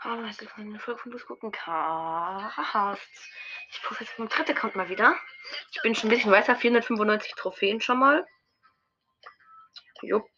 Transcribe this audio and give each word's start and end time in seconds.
Hallo, 0.00 0.24
herzlich 0.24 0.48
willkommen 0.48 0.66
in 0.68 0.72
der 0.72 0.80
Folge 0.80 1.00
von 1.00 1.12
Bus 1.12 1.26
gucken 1.26 1.52
Cast. 1.52 3.08
Ich 3.70 3.82
probiere 3.82 4.04
jetzt 4.04 4.18
meinen 4.18 4.28
dritten 4.28 4.52
Account 4.52 4.76
mal 4.76 4.88
wieder. 4.88 5.16
Ich 5.72 5.82
bin 5.82 5.94
schon 5.94 6.08
ein 6.08 6.14
bisschen 6.14 6.32
weiter, 6.32 6.56
495 6.56 7.34
Trophäen 7.34 7.80
schon 7.80 7.98
mal. 7.98 8.26
Jupp. 10.02 10.30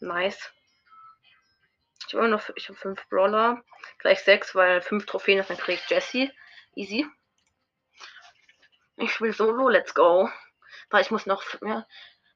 Nice. 0.00 0.52
Ich 2.06 2.14
habe 2.14 2.26
immer 2.26 2.36
noch, 2.36 2.48
ich 2.54 2.68
habe 2.68 2.78
5 2.78 3.08
Brawler. 3.08 3.62
Gleich 3.98 4.22
6, 4.22 4.54
weil 4.54 4.80
5 4.80 5.06
Trophäen, 5.06 5.44
dann 5.46 5.56
kriege 5.56 5.80
ich 5.82 5.90
Jesse. 5.90 6.32
Easy. 6.74 7.06
Ich 8.96 9.20
will 9.20 9.32
Solo, 9.32 9.68
let's 9.68 9.94
go. 9.94 10.30
Weil 10.90 11.02
ich 11.02 11.10
muss 11.10 11.26
noch 11.26 11.42
ja, 11.62 11.86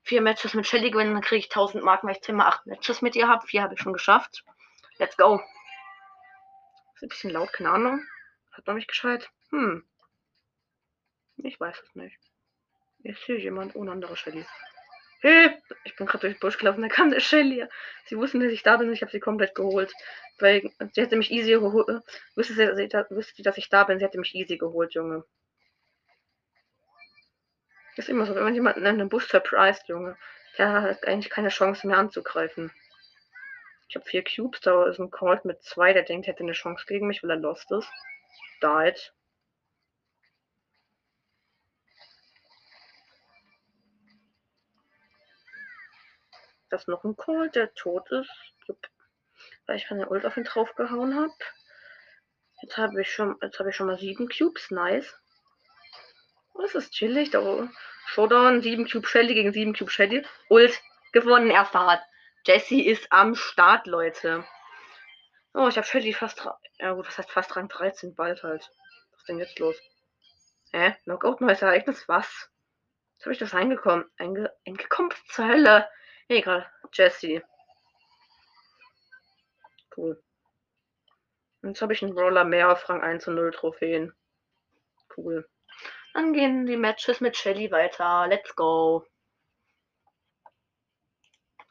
vier 0.03 0.21
Matches 0.23 0.55
mit 0.55 0.67
Shelly 0.67 0.91
gewinnen, 0.91 1.15
dann 1.15 1.23
kriege 1.23 1.41
ich 1.41 1.51
1000 1.51 1.85
Marken, 1.85 2.07
weil 2.07 2.17
ich 2.17 2.23
10 2.23 2.37
mal 2.37 2.49
8 2.49 2.67
Matches 2.67 3.03
mit 3.03 3.17
ihr 3.17 3.29
habe. 3.29 3.47
Vier 3.47 3.63
habe 3.63 3.75
ich 3.75 3.81
schon 3.81 3.93
geschafft. 3.93 4.45
Let's 4.99 5.17
go. 5.17 5.41
Ist 6.95 7.03
ein 7.03 7.09
bisschen 7.09 7.31
laut, 7.31 7.53
keine 7.53 7.71
Ahnung. 7.71 8.05
Hat 8.53 8.67
noch 8.67 8.75
nicht 8.75 8.89
gescheit. 8.89 9.31
Hm. 9.51 9.85
Ich 11.37 11.59
weiß 11.59 11.81
es 11.83 11.95
nicht. 11.95 12.19
Ist 13.03 13.23
hier 13.25 13.39
jemand 13.39 13.75
ohne 13.77 13.93
andere 13.93 14.17
Shelly? 14.17 14.45
Hey, 15.23 15.51
ich 15.85 15.97
bin 15.97 16.07
gerade 16.07 16.23
durch 16.23 16.35
den 16.35 16.41
Busch 16.41 16.59
gelaufen, 16.59 16.83
da 16.83 16.89
kam 16.89 17.09
eine 17.09 17.21
Shelly. 17.21 17.67
Sie 18.07 18.17
wussten, 18.17 18.41
dass 18.41 18.53
ich 18.53 18.63
da 18.63 18.77
bin 18.77 18.89
und 18.89 18.95
ich 18.95 19.03
habe 19.03 19.13
sie 19.13 19.21
komplett 19.21 19.55
geholt. 19.55 19.93
Weil 20.39 20.71
sie 20.93 21.01
hätte 21.01 21.17
mich 21.17 21.31
easy 21.31 21.53
geholt. 21.53 21.87
Sie, 21.89 22.37
wüsste 22.37 23.35
sie, 23.37 23.43
dass 23.43 23.59
ich 23.59 23.69
da 23.69 23.85
bin, 23.85 23.99
sie 23.99 24.05
hätte 24.05 24.19
mich 24.19 24.35
easy 24.35 24.57
geholt, 24.57 24.95
Junge. 24.95 25.25
Ist 27.97 28.09
immer 28.09 28.25
so, 28.25 28.35
wenn 28.35 28.45
man 28.45 28.55
jemanden 28.55 28.81
in 28.81 28.87
einem 28.87 29.09
Bus 29.09 29.29
surprised, 29.29 29.89
Junge. 29.89 30.17
Der 30.59 30.83
hat 30.83 31.07
eigentlich 31.07 31.31
keine 31.31 31.49
Chance 31.49 31.87
mehr 31.87 31.99
anzugreifen. 31.99 32.73
Ich 33.89 33.97
habe 33.97 34.07
vier 34.07 34.23
Cubes, 34.25 34.61
da 34.61 34.87
ist 34.87 35.01
ein 35.01 35.11
Colt 35.11 35.45
mit 35.45 35.63
zwei, 35.63 35.93
der 35.93 36.05
denkt, 36.05 36.27
er 36.27 36.33
hätte 36.33 36.45
eine 36.45 36.53
Chance 36.53 36.85
gegen 36.87 37.09
mich, 37.09 37.23
weil 37.23 37.31
er 37.31 37.37
lost 37.37 37.71
ist. 37.73 37.89
Died. 38.63 39.13
Das 46.71 46.83
ist 46.83 46.89
noch 46.89 47.03
ein 47.03 47.17
Colt, 47.17 47.57
der 47.57 47.75
tot 47.75 48.09
ist. 48.13 48.31
Weil 49.67 49.77
ich 49.77 49.91
meine 49.91 50.09
Ult 50.09 50.25
auf 50.25 50.37
ihn 50.37 50.45
draufgehauen 50.45 51.17
habe. 51.17 51.33
Jetzt 52.63 52.77
habe 52.77 53.01
ich 53.01 53.13
schon, 53.13 53.37
jetzt 53.43 53.59
habe 53.59 53.71
ich 53.71 53.77
schon 53.77 53.89
mal 53.89 53.99
sieben 53.99 54.29
Cubes, 54.29 54.71
nice. 54.71 55.19
Das 56.61 56.75
ist 56.75 56.93
chillig. 56.93 57.31
Da 57.31 57.69
Showdown, 58.07 58.61
7 58.61 58.89
Cube 58.89 59.07
Shelly 59.07 59.35
gegen 59.35 59.53
7 59.53 59.75
Cube 59.75 59.91
Shelly. 59.91 60.27
Ult 60.49 60.81
gewonnen, 61.13 61.51
erster 61.51 61.81
Hart. 61.81 62.03
Jesse 62.45 62.83
ist 62.83 63.11
am 63.11 63.35
Start, 63.35 63.87
Leute. 63.87 64.45
Oh, 65.55 65.69
ich 65.69 65.77
habe 65.77 65.87
Shelly 65.87 66.13
fast. 66.13 66.47
Ja, 66.79 66.93
gut, 66.93 67.07
was 67.07 67.19
heißt 67.19 67.31
fast 67.31 67.57
Rang 67.57 67.69
13? 67.69 68.15
Bald 68.15 68.43
halt. 68.43 68.63
Was 69.11 69.21
ist 69.21 69.29
denn 69.29 69.39
jetzt 69.39 69.59
los? 69.59 69.77
Hä? 70.73 70.97
Knockout, 71.05 71.41
neues 71.41 71.63
Ereignis? 71.63 72.09
Was? 72.09 72.51
Jetzt 73.15 73.25
habe 73.25 73.33
ich 73.33 73.39
das 73.39 73.55
reingekommen. 73.55 74.11
Einge 74.19 74.53
eingekommen 74.67 75.13
zur 75.29 75.49
Hölle. 75.49 75.89
Egal. 76.29 76.71
Jesse. 76.93 77.43
Cool. 79.97 80.23
Und 81.63 81.71
jetzt 81.71 81.83
habe 81.83 81.93
ich 81.93 82.03
einen 82.03 82.15
Brawler 82.15 82.45
mehr 82.45 82.71
auf 82.71 82.89
Rang 82.89 83.03
1 83.03 83.29
und 83.29 83.35
0 83.35 83.51
Trophäen. 83.51 84.15
Cool. 85.17 85.49
Dann 86.15 86.33
gehen 86.33 86.67
die 86.67 86.77
Matches 86.77 87.21
mit 87.21 87.37
Shelly 87.37 87.71
weiter. 87.71 88.27
Let's 88.29 88.55
go. 88.57 89.07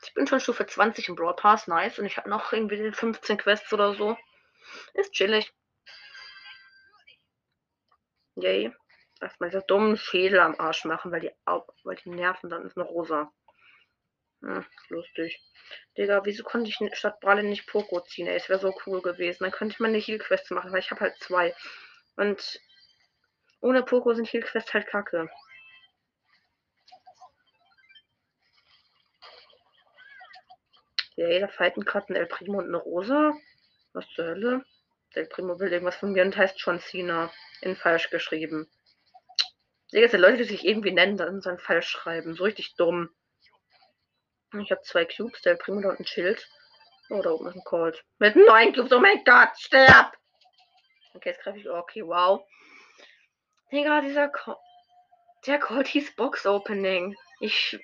Ich 0.01 0.13
bin 0.13 0.27
schon 0.27 0.39
Stufe 0.39 0.65
20 0.65 1.09
im 1.09 1.15
Brawl 1.15 1.35
Pass, 1.35 1.67
nice. 1.67 1.99
Und 1.99 2.05
ich 2.05 2.17
habe 2.17 2.29
noch 2.29 2.53
irgendwie 2.53 2.91
15 2.91 3.37
Quests 3.37 3.73
oder 3.73 3.93
so. 3.95 4.17
Ist 4.93 5.11
chillig. 5.11 5.51
Yay. 8.35 8.73
Erstmal 9.21 9.49
diese 9.49 9.63
dummen 9.67 9.97
Schädel 9.97 10.39
am 10.39 10.57
Arsch 10.57 10.85
machen, 10.85 11.11
weil 11.11 11.19
die, 11.19 11.31
weil 11.83 11.97
die 11.97 12.09
nerven. 12.09 12.49
Dann 12.49 12.65
ist 12.65 12.77
noch 12.77 12.87
rosa. 12.87 13.31
Hm, 14.41 14.65
lustig. 14.87 15.37
Digga, 15.97 16.21
wieso 16.23 16.43
konnte 16.43 16.69
ich 16.69 16.97
statt 16.97 17.19
Bralle 17.19 17.43
nicht 17.43 17.67
Poco 17.67 17.99
ziehen? 17.99 18.27
Ey, 18.27 18.37
es 18.37 18.47
wäre 18.47 18.59
so 18.59 18.73
cool 18.85 19.01
gewesen. 19.01 19.43
Dann 19.43 19.51
könnte 19.51 19.73
ich 19.73 19.79
meine 19.79 19.97
Heal-Quests 19.97 20.51
machen, 20.51 20.71
weil 20.71 20.79
ich 20.79 20.91
habe 20.91 21.01
halt 21.01 21.17
zwei. 21.19 21.53
Und 22.15 22.61
ohne 23.61 23.83
Poco 23.83 24.13
sind 24.13 24.31
Heal-Quests 24.31 24.73
halt 24.73 24.87
kacke. 24.87 25.29
Ja, 31.15 31.27
jeder 31.27 31.49
fighten 31.49 31.83
gerade 31.83 32.13
ein 32.13 32.15
El 32.15 32.27
Primo 32.27 32.59
und 32.59 32.67
eine 32.67 32.77
Rosa. 32.77 33.33
Was 33.91 34.07
zur 34.15 34.25
Hölle? 34.25 34.65
Der 35.15 35.25
Primo 35.25 35.59
will 35.59 35.71
irgendwas 35.71 35.97
von 35.97 36.13
mir 36.13 36.23
und 36.23 36.37
heißt 36.37 36.55
John 36.57 36.79
Cena. 36.79 37.31
In 37.61 37.75
falsch 37.75 38.09
geschrieben. 38.09 38.71
Sehe 39.87 40.01
jetzt 40.01 40.13
Leute, 40.15 40.37
die 40.37 40.43
sich 40.45 40.65
irgendwie 40.65 40.93
nennen, 40.93 41.17
dann 41.17 41.41
dann 41.41 41.59
falsch 41.59 41.89
schreiben. 41.89 42.35
So 42.35 42.45
richtig 42.45 42.75
dumm. 42.75 43.09
Ich 44.61 44.71
habe 44.71 44.81
zwei 44.83 45.03
Cubes, 45.03 45.41
der 45.41 45.53
El 45.53 45.57
Primo 45.57 45.81
da 45.81 45.89
unten 45.89 46.05
chillt. 46.05 46.47
Oh, 47.09 47.21
da 47.21 47.31
oben 47.31 47.47
ist 47.47 47.55
ein 47.55 47.63
Colt. 47.65 48.05
Mit 48.19 48.35
neun 48.35 48.73
Cubes, 48.73 48.91
oh 48.93 48.99
mein 48.99 49.23
Gott, 49.25 49.49
sterb! 49.57 50.13
Okay, 51.15 51.29
jetzt 51.29 51.41
greife 51.41 51.57
ich. 51.57 51.69
Okay, 51.69 52.05
wow. 52.05 52.45
Digga, 53.71 54.01
dieser 54.01 54.29
Co 54.29 54.57
Der 55.45 55.59
Colt 55.59 55.87
hieß 55.87 56.15
Box 56.15 56.45
Opening. 56.45 57.15
Ich. 57.39 57.79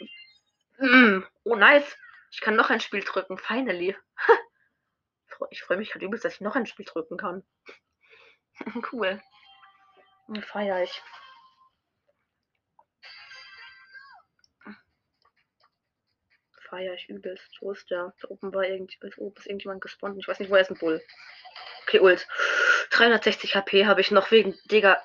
Mm. 0.80 1.20
Oh, 1.44 1.56
nice. 1.56 1.96
Ich 2.32 2.42
kann 2.42 2.56
noch 2.56 2.70
ein 2.72 2.80
Spiel 2.80 3.02
drücken. 3.02 3.38
Finally. 3.38 3.96
ich 5.52 5.62
freue 5.62 5.78
mich 5.78 5.92
gerade 5.92 6.06
übelst, 6.06 6.26
dass 6.26 6.34
ich 6.36 6.42
noch 6.42 6.56
ein 6.56 6.66
Spiel 6.66 6.86
drücken 6.86 7.18
kann. 7.18 7.44
cool. 8.92 9.22
Feier 10.42 10.82
ich. 10.82 11.04
Feier 16.68 16.96
ich 16.96 17.10
übelst. 17.10 17.58
Wo 17.62 17.72
ist 17.72 17.92
der? 17.92 18.12
Da 18.22 18.28
oben 18.30 18.52
war 18.54 18.66
irgend, 18.66 18.98
oben 19.18 19.38
ist 19.38 19.46
irgendjemand 19.46 19.82
gespawnt. 19.82 20.18
Ich 20.18 20.28
weiß 20.28 20.40
nicht, 20.40 20.50
wo 20.50 20.56
er 20.56 20.62
ist 20.62 20.72
ein 20.72 20.80
Bull. 20.80 21.00
Okay, 21.84 22.00
Ult. 22.00 22.28
360 22.90 23.56
HP 23.56 23.86
habe 23.86 24.02
ich 24.02 24.10
noch 24.10 24.32
wegen, 24.32 24.58
Digga. 24.66 25.00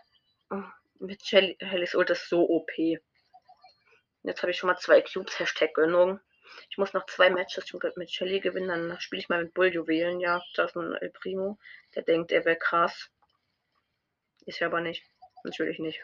Mit 0.99 1.23
Hellys 1.23 1.95
Ult 1.95 2.11
ist 2.11 2.29
so 2.29 2.49
OP. 2.49 2.71
Jetzt 4.23 4.43
habe 4.43 4.51
ich 4.51 4.59
schon 4.59 4.69
mal 4.69 4.77
zwei 4.77 5.01
Cubes. 5.01 5.39
Hashtag 5.39 5.75
Gönnung. 5.75 6.21
Ich 6.69 6.79
muss 6.79 6.93
noch 6.93 7.07
zwei 7.07 7.31
Matches 7.31 7.73
mit 7.97 8.11
Shelly 8.11 8.41
gewinnen, 8.41 8.69
dann 8.89 9.01
spiele 9.01 9.21
ich 9.21 9.29
mal 9.29 9.45
mit 9.45 9.55
Bulljuwelen. 9.55 10.21
Ja, 10.21 10.43
das 10.55 10.71
ist 10.71 10.77
ein 10.77 10.95
El 10.95 11.11
Primo. 11.11 11.59
Der 11.95 12.03
denkt, 12.03 12.33
er 12.33 12.45
wäre 12.45 12.57
krass. 12.57 13.11
Ist 14.47 14.59
ja 14.59 14.67
aber 14.67 14.81
nicht. 14.81 15.05
Natürlich 15.45 15.79
nicht. 15.79 16.03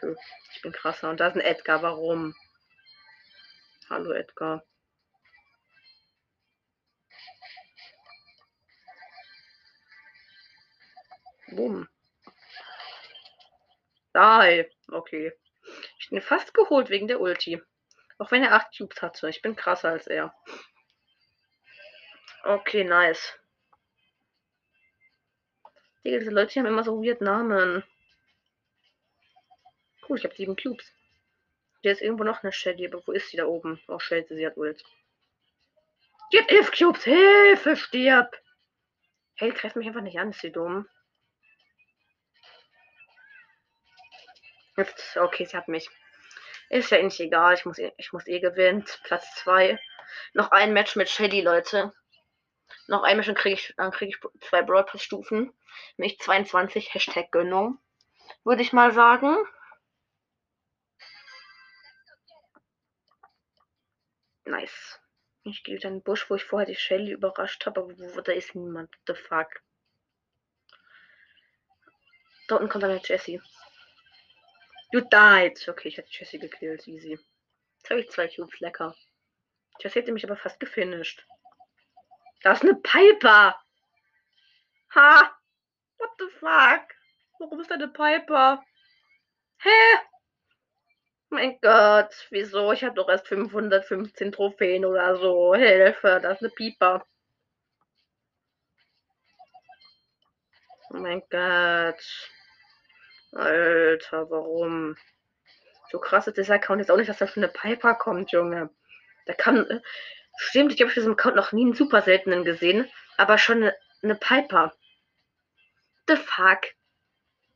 Ich 0.55 0.61
bin 0.61 0.71
krasser. 0.71 1.09
Und 1.09 1.19
da 1.19 1.27
ist 1.27 1.35
ein 1.35 1.41
Edgar. 1.41 1.81
Warum? 1.83 2.33
Hallo 3.89 4.11
Edgar. 4.11 4.63
Bumm. 11.51 11.87
Die. 14.17 14.67
Okay. 14.91 15.31
Ich 15.99 16.09
bin 16.09 16.21
fast 16.21 16.53
geholt 16.53 16.89
wegen 16.89 17.07
der 17.07 17.21
Ulti. 17.21 17.61
Auch 18.17 18.31
wenn 18.31 18.43
er 18.43 18.53
8 18.53 18.75
Cubes 18.75 19.01
hatte. 19.01 19.29
Ich 19.29 19.41
bin 19.41 19.55
krasser 19.55 19.89
als 19.89 20.07
er. 20.07 20.33
Okay, 22.43 22.83
nice. 22.83 23.37
Digga, 26.03 26.19
diese 26.19 26.31
Leute 26.31 26.59
haben 26.59 26.65
immer 26.65 26.83
so 26.83 27.03
weird 27.03 27.21
Namen. 27.21 27.83
Cool, 30.07 30.17
ich 30.17 30.23
habe 30.23 30.35
7 30.35 30.55
Cubes. 30.55 30.91
Hier 31.81 31.91
ist 31.91 32.01
irgendwo 32.01 32.23
noch 32.23 32.41
eine 32.41 32.51
Shelly, 32.51 32.87
aber 32.87 33.05
wo 33.05 33.11
ist 33.11 33.29
sie 33.29 33.37
da 33.37 33.45
oben? 33.45 33.79
Oh, 33.87 33.99
Shelly, 33.99 34.25
sie 34.29 34.47
hat 34.47 34.57
Ult. 34.57 34.83
Hat 36.33 36.51
11 36.51 36.71
Cubes. 36.71 37.03
Hilfe, 37.03 37.75
stirb! 37.75 38.35
Hey, 39.35 39.51
greift 39.51 39.75
mich 39.75 39.87
einfach 39.87 40.01
nicht 40.01 40.17
an, 40.17 40.31
ist 40.31 40.41
sie 40.41 40.51
dumm. 40.51 40.87
Jetzt, 44.77 45.17
okay, 45.17 45.45
sie 45.45 45.57
hat 45.57 45.67
mich. 45.67 45.89
Ist 46.69 46.91
ja 46.91 47.01
nicht 47.01 47.19
egal. 47.19 47.55
Ich 47.55 47.65
muss, 47.65 47.79
eh, 47.79 47.91
ich 47.97 48.13
muss 48.13 48.27
eh 48.27 48.39
gewinnen. 48.39 48.85
Platz 49.03 49.25
2. 49.37 49.79
Noch 50.33 50.51
ein 50.51 50.73
Match 50.73 50.95
mit 50.95 51.09
Shelly, 51.09 51.41
Leute. 51.41 51.93
Noch 52.87 53.03
ein 53.03 53.17
Match, 53.17 53.25
dann 53.27 53.35
kriege 53.35 53.55
ich, 53.55 53.75
krieg 53.93 54.09
ich 54.09 54.47
zwei 54.47 54.61
Brawl 54.61 54.85
Pass 54.85 55.01
Stufen. 55.01 55.51
Nämlich 55.97 56.19
22. 56.19 56.93
Hashtag 56.93 57.31
Gönnung. 57.31 57.79
Würde 58.43 58.61
ich 58.61 58.71
mal 58.71 58.91
sagen. 58.93 59.35
Nice. 64.45 64.99
Ich 65.43 65.63
gehe 65.63 65.75
wieder 65.75 65.89
in 65.89 65.95
den 65.95 66.03
Busch, 66.03 66.29
wo 66.29 66.35
ich 66.35 66.43
vorher 66.43 66.67
die 66.67 66.75
Shelly 66.75 67.13
überrascht 67.13 67.65
habe, 67.65 67.81
aber 67.81 67.97
wo, 67.97 68.21
da 68.21 68.31
ist 68.31 68.53
niemand. 68.53 68.91
What 68.91 69.17
the 69.17 69.23
fuck. 69.23 69.61
Unten 72.49 72.69
kommt 72.69 72.83
dann 72.83 72.91
der 72.91 73.01
Jessie. 73.01 73.41
You 74.91 75.01
died. 75.01 75.67
Okay, 75.67 75.89
ich 75.89 75.97
hatte 75.97 76.09
Jessie 76.11 76.39
gekillt. 76.39 76.87
Easy. 76.87 77.19
Jetzt 77.77 77.89
habe 77.89 77.99
ich 77.99 78.09
zwei 78.09 78.27
Cubes. 78.27 78.59
Lecker. 78.59 78.95
Das 79.81 79.95
hätte 79.95 80.11
mich 80.11 80.23
aber 80.23 80.37
fast 80.37 80.59
gefinisht. 80.59 81.25
Da 82.41 82.53
ist 82.53 82.63
eine 82.63 82.75
Piper. 82.75 83.55
Ha! 84.95 85.37
What 85.97 86.09
the 86.19 86.27
fuck? 86.39 86.87
Warum 87.39 87.59
ist 87.59 87.69
da 87.69 87.75
eine 87.75 87.87
Piper? 87.87 88.63
Hä? 89.59 89.99
Mein 91.29 91.59
Gott, 91.61 92.27
wieso? 92.29 92.71
Ich 92.71 92.83
habe 92.83 92.95
doch 92.95 93.09
erst 93.09 93.27
515 93.27 94.31
Trophäen 94.31 94.85
oder 94.85 95.17
so. 95.17 95.53
Hilfe, 95.55 96.19
das 96.21 96.37
ist 96.37 96.43
eine 96.43 96.49
Piper. 96.51 97.05
Oh 100.89 100.97
mein 100.97 101.21
Gott. 101.29 102.01
Alter, 103.37 104.31
warum? 104.31 104.97
So 105.91 105.99
krass 105.99 106.27
ist 106.27 106.37
dieser 106.37 106.55
Account 106.55 106.79
jetzt 106.79 106.89
auch 106.89 106.97
nicht, 106.97 107.07
dass 107.07 107.19
da 107.19 107.27
schon 107.27 107.43
eine 107.43 107.53
Piper 107.53 107.93
kommt, 107.93 108.31
Junge. 108.31 108.71
Da 109.25 109.33
kann. 109.33 109.69
Äh, 109.69 109.81
stimmt, 110.37 110.73
ich 110.73 110.81
habe 110.81 110.89
auf 110.89 110.95
diesem 110.95 111.13
Account 111.13 111.35
noch 111.35 111.51
nie 111.51 111.63
einen 111.63 111.75
super 111.75 112.01
seltenen 112.01 112.43
gesehen, 112.43 112.89
aber 113.15 113.37
schon 113.37 113.57
eine, 113.57 113.75
eine 114.01 114.15
Piper. 114.15 114.75
The 116.07 116.15
fuck? 116.15 116.61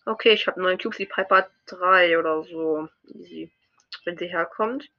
Okay, 0.06 0.34
ich 0.34 0.46
habe 0.48 0.62
neuen 0.62 0.78
Cubes, 0.78 0.98
die 0.98 1.06
Piper 1.08 1.50
3 1.66 2.20
oder 2.20 2.44
so. 2.44 2.88
Easy. 3.04 3.52
Wenn 4.06 4.18
sie 4.18 4.28
herkommt. 4.28 4.90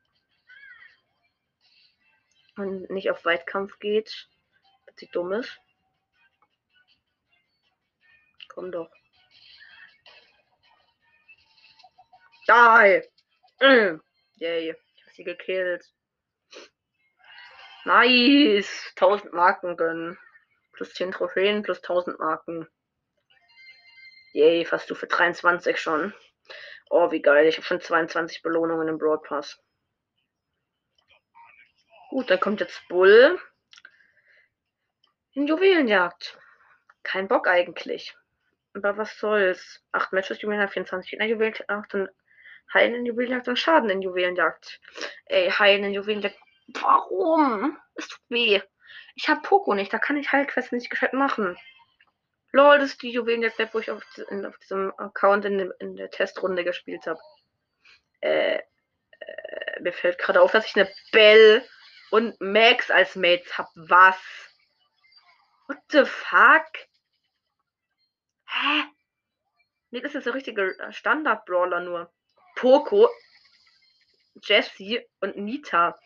Und 2.57 2.91
nicht 2.91 3.11
auf 3.11 3.25
Weitkampf 3.25 3.79
geht. 3.79 4.29
Dass 4.87 4.97
sie 4.97 5.09
dumm 5.09 5.33
ist. 5.33 5.59
Komm 8.49 8.73
doch. 8.73 8.91
Die! 12.49 13.03
Mm. 13.61 14.01
Yay. 14.37 14.71
Ich 14.71 15.07
hab 15.07 15.13
sie 15.15 15.25
gekillt. 15.25 15.85
Nice! 17.85 18.93
1000 18.97 19.33
Marken 19.33 19.77
gönnen. 19.77 20.19
Plus 20.73 20.95
10 20.95 21.13
Trophäen, 21.13 21.63
plus 21.63 21.79
1000 21.79 22.19
Marken. 22.19 22.69
Yay, 24.33 24.65
fast 24.65 24.89
du 24.91 24.95
für 24.95 25.07
23 25.07 25.79
schon. 25.79 26.15
Oh, 26.91 27.11
wie 27.11 27.23
geil. 27.23 27.47
Ich 27.47 27.57
habe 27.57 27.67
schon 27.67 27.81
22 27.81 28.43
Belohnungen 28.43 28.89
im 28.89 28.99
Broadpass. 28.99 29.61
Gut, 32.11 32.31
dann 32.31 32.41
kommt 32.41 32.61
jetzt 32.61 32.87
Bull. 32.89 33.39
In 35.35 35.47
Juwelenjagd. 35.47 36.39
Kein 37.03 37.29
Bock 37.29 37.47
eigentlich. 37.47 38.17
Aber 38.75 38.97
was 38.97 39.19
soll's? 39.19 39.83
8 39.93 40.13
Matches 40.13 40.41
Juwelenjagd, 40.43 40.73
24 40.73 41.11
Gegner 41.11 41.27
Juwelenjagd 41.27 41.95
Heilen 42.73 42.95
in 42.95 43.07
Juwelenjagd 43.07 43.49
und 43.49 43.59
Schaden 43.59 43.91
in 43.91 44.03
Juwelenjagd. 44.03 44.81
Ey, 45.27 45.51
Heilen 45.51 45.85
in 45.85 45.95
Juwelenjagd. 45.95 46.39
Warum? 46.69 47.79
Es 47.95 48.09
tut 48.09 48.23
weh. 48.29 48.61
Ich 49.15 49.29
hab 49.29 49.43
Poco 49.43 49.75
nicht, 49.75 49.93
da 49.93 49.99
kann 49.99 50.17
ich 50.17 50.33
Heilquests 50.33 50.73
nicht 50.73 50.91
gescheit 50.91 51.13
machen. 51.13 51.57
Lol, 52.53 52.79
das 52.79 52.91
ist 52.91 53.03
die 53.03 53.11
Juwelenjagd, 53.11 53.75
wo 53.75 53.79
ich 53.79 53.91
auf, 53.91 54.03
in, 54.31 54.45
auf 54.47 54.57
diesem 54.59 54.93
Account 54.99 55.45
in, 55.45 55.73
in, 55.79 55.97
der 55.97 56.11
Testrunde 56.11 56.65
gespielt 56.65 57.07
habe. 57.07 57.21
Äh, 58.21 58.57
äh, 58.57 59.81
mir 59.81 59.93
fällt 59.93 60.19
gerade 60.19 60.41
auf, 60.41 60.53
dass 60.53 60.67
ich 60.67 60.77
eine 60.77 60.91
Bell 61.13 61.67
und 62.11 62.39
Max 62.41 62.91
als 62.91 63.17
Mates 63.17 63.57
hab. 63.57 63.69
Was? 63.75 64.17
What 65.67 65.79
the 65.91 66.05
fuck? 66.05 66.67
Hä? 68.47 68.85
Nee, 69.91 70.01
das 70.01 70.15
ist 70.15 70.27
der 70.27 70.35
richtige 70.35 70.77
Standard-Brawler 70.91 71.81
nur. 71.81 72.13
Poco, 72.63 73.11
Jesse 74.41 75.05
und 75.21 75.37
Nita. 75.37 75.99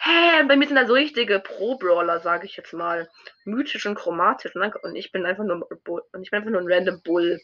Hä, 0.00 0.42
bei 0.44 0.56
mir 0.56 0.66
sind 0.66 0.76
da 0.76 0.86
so 0.86 0.94
richtige 0.94 1.38
Pro-Brawler, 1.38 2.20
sage 2.20 2.46
ich 2.46 2.56
jetzt 2.56 2.72
mal. 2.72 3.10
Mythisch 3.44 3.84
und 3.84 3.96
chromatisch. 3.96 4.54
Und 4.56 4.96
ich 4.96 5.12
bin 5.12 5.26
einfach 5.26 5.44
nur 5.44 5.70
und 5.70 6.22
ich 6.22 6.30
bin 6.30 6.38
einfach 6.38 6.50
nur 6.50 6.62
ein 6.62 6.72
random 6.72 7.02
Bull. 7.02 7.38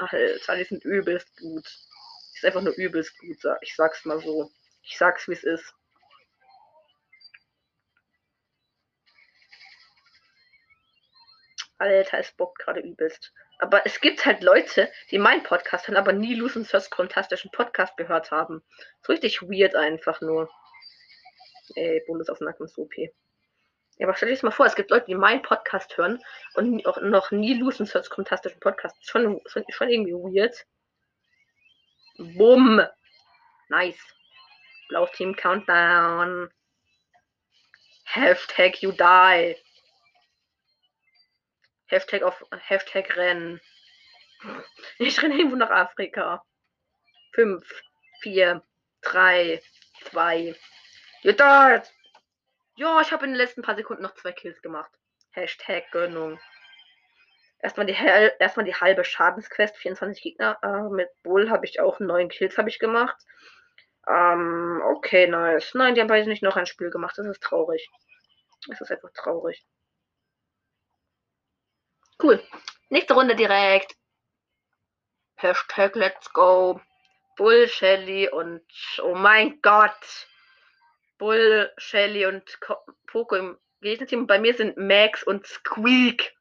Alter, 0.00 0.56
die 0.56 0.64
sind 0.64 0.84
übelst 0.84 1.28
gut. 1.36 1.64
Die 1.64 2.38
ist 2.38 2.44
einfach 2.44 2.62
nur 2.62 2.74
übelst 2.74 3.16
gut, 3.18 3.38
ich 3.60 3.76
sag's 3.76 4.04
mal 4.04 4.20
so. 4.20 4.50
Ich 4.82 4.98
sag's 4.98 5.28
wie 5.28 5.34
es 5.34 5.44
ist. 5.44 5.74
Alter, 11.78 12.18
es 12.18 12.32
bockt 12.32 12.58
gerade 12.58 12.80
übelst. 12.80 13.32
Aber 13.58 13.86
es 13.86 14.00
gibt 14.00 14.26
halt 14.26 14.42
Leute, 14.42 14.90
die 15.10 15.18
meinen 15.18 15.42
Podcast 15.42 15.88
hören, 15.88 15.96
aber 15.96 16.12
nie 16.12 16.34
Lucens 16.34 16.70
fantastischen 16.70 17.50
Podcast 17.50 17.96
gehört 17.96 18.30
haben. 18.30 18.62
So 19.02 19.12
richtig 19.12 19.40
weird 19.42 19.74
einfach 19.74 20.20
nur. 20.20 20.50
Ey, 21.74 22.02
Bundesaufmerksam 22.06 22.66
ist 22.66 22.78
OP. 22.78 22.94
Ja, 22.96 24.06
aber 24.06 24.14
stell 24.14 24.28
dir 24.28 24.34
das 24.34 24.42
mal 24.42 24.50
vor, 24.50 24.66
es 24.66 24.76
gibt 24.76 24.90
Leute, 24.90 25.06
die 25.06 25.14
meinen 25.14 25.40
Podcast 25.40 25.96
hören 25.96 26.22
und 26.54 26.86
auch 26.86 27.00
noch 27.00 27.30
nie 27.30 27.54
Lucens 27.54 27.92
fantastischen 27.92 28.60
Podcast. 28.60 28.96
Schon, 29.08 29.40
schon, 29.46 29.64
schon 29.70 29.88
irgendwie 29.88 30.12
weird. 30.12 30.66
Bumm. 32.18 32.82
Nice. 33.68 33.98
Blaues 34.88 35.10
Team 35.12 35.34
Countdown. 35.34 36.50
Hashtag 38.04 38.82
you 38.82 38.92
die. 38.92 39.56
Hashtag 41.86 42.22
auf 42.22 42.44
Hashtag 42.50 43.16
Rennen. 43.16 43.60
Ich 44.98 45.22
renne 45.22 45.36
irgendwo 45.36 45.56
nach 45.56 45.70
Afrika. 45.70 46.44
5, 47.34 47.82
4, 48.20 48.62
3, 49.02 49.62
2. 50.10 50.54
Gedart! 51.22 51.92
Ja, 52.76 53.00
ich 53.00 53.12
habe 53.12 53.24
in 53.24 53.32
den 53.32 53.38
letzten 53.38 53.62
paar 53.62 53.76
Sekunden 53.76 54.02
noch 54.02 54.14
zwei 54.14 54.32
Kills 54.32 54.60
gemacht. 54.62 54.90
Hashtag 55.30 55.90
Gönnung. 55.92 56.38
Erstmal 57.60 57.86
die, 57.86 57.96
erstmal 58.38 58.66
die 58.66 58.74
halbe 58.74 59.04
Schadensquest, 59.04 59.76
24 59.76 60.22
Gegner. 60.22 60.58
Äh, 60.62 60.94
mit 60.94 61.08
Bull 61.22 61.50
habe 61.50 61.64
ich 61.64 61.80
auch 61.80 62.00
neun 62.00 62.28
Kills 62.28 62.58
habe 62.58 62.68
ich 62.68 62.78
gemacht. 62.78 63.16
Ähm, 64.06 64.82
okay, 64.84 65.26
nice. 65.26 65.74
Nein, 65.74 65.94
die 65.94 66.00
haben 66.00 66.08
beide 66.08 66.28
nicht 66.28 66.42
noch 66.42 66.56
ein 66.56 66.66
Spiel 66.66 66.90
gemacht. 66.90 67.16
Das 67.18 67.26
ist 67.26 67.42
traurig. 67.42 67.88
Das 68.68 68.80
ist 68.80 68.90
einfach 68.90 69.10
traurig. 69.14 69.66
Cool. 72.22 72.42
Nächste 72.88 73.14
Runde 73.14 73.36
direkt. 73.36 73.94
Hashtag 75.36 75.94
Let's 75.96 76.32
Go. 76.32 76.80
Bull, 77.36 77.68
Shelly 77.68 78.28
und 78.30 78.62
oh 79.02 79.14
mein 79.14 79.60
Gott. 79.60 80.26
Bull, 81.18 81.70
Shelly 81.76 82.24
und 82.26 82.58
Poco 83.06 83.36
im 83.36 83.58
Gegnerteam. 83.82 84.26
Bei 84.26 84.38
mir 84.38 84.54
sind 84.54 84.78
Max 84.78 85.22
und 85.22 85.46
Squeak. 85.46 86.34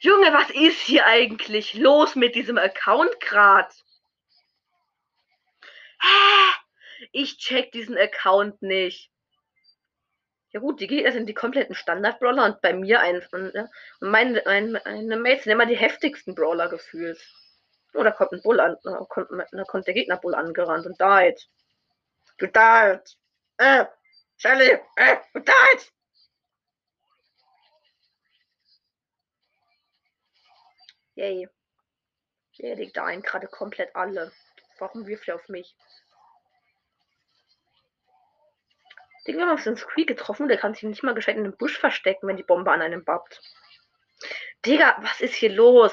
Junge, 0.00 0.32
was 0.32 0.50
ist 0.50 0.80
hier 0.82 1.06
eigentlich 1.06 1.72
los 1.74 2.14
mit 2.14 2.34
diesem 2.34 2.58
Account 2.58 3.18
grad? 3.20 3.74
Ich 7.12 7.38
check 7.38 7.72
diesen 7.72 7.96
Account 7.96 8.60
nicht. 8.60 9.10
Ja 10.54 10.60
gut, 10.60 10.80
die 10.80 10.86
Gegner 10.86 11.10
sind 11.10 11.26
die 11.26 11.34
kompletten 11.34 11.74
Standard-Brawler 11.74 12.44
und 12.44 12.60
bei 12.60 12.72
mir 12.72 13.00
ein. 13.00 13.20
Ne? 13.32 13.68
und 14.00 14.10
meine, 14.10 14.40
meine, 14.46 14.80
meine 14.84 15.16
Mates 15.16 15.42
sind 15.42 15.52
immer 15.52 15.66
die 15.66 15.76
heftigsten 15.76 16.36
Brawler 16.36 16.68
gefühlt. 16.68 17.20
Oh, 17.92 18.04
da 18.04 18.12
kommt 18.12 18.32
ein 18.32 18.42
Bull 18.42 18.60
an. 18.60 18.76
Da 18.84 19.04
kommt, 19.08 19.30
da 19.50 19.64
kommt 19.64 19.88
der 19.88 19.94
Gegner 19.94 20.16
Bull 20.16 20.36
angerannt 20.36 20.86
und 20.86 21.00
died. 21.00 21.48
Du 22.38 22.46
died. 22.46 23.18
Äh, 23.58 23.86
Shelly, 24.36 24.78
äh, 24.94 25.16
du 25.32 25.40
died. 25.40 25.92
Yay. 31.16 31.48
Der 32.60 32.76
liegt 32.76 32.96
ein 32.98 33.22
gerade 33.22 33.48
komplett 33.48 33.96
alle. 33.96 34.30
Warum 34.78 35.08
wirft 35.08 35.26
er 35.26 35.34
auf 35.34 35.48
mich? 35.48 35.74
Den 39.26 39.40
haben 39.40 39.56
wir 39.56 39.62
den 39.62 39.76
Squeak 39.76 40.08
getroffen. 40.08 40.48
Der 40.48 40.58
kann 40.58 40.74
sich 40.74 40.82
nicht 40.82 41.02
mal 41.02 41.14
gescheit 41.14 41.36
in 41.36 41.44
den 41.44 41.56
Busch 41.56 41.78
verstecken, 41.78 42.28
wenn 42.28 42.36
die 42.36 42.42
Bombe 42.42 42.70
an 42.70 42.82
einem 42.82 43.04
babbt. 43.04 43.40
Digga, 44.64 44.96
was 45.00 45.20
ist 45.20 45.34
hier 45.34 45.50
los? 45.50 45.92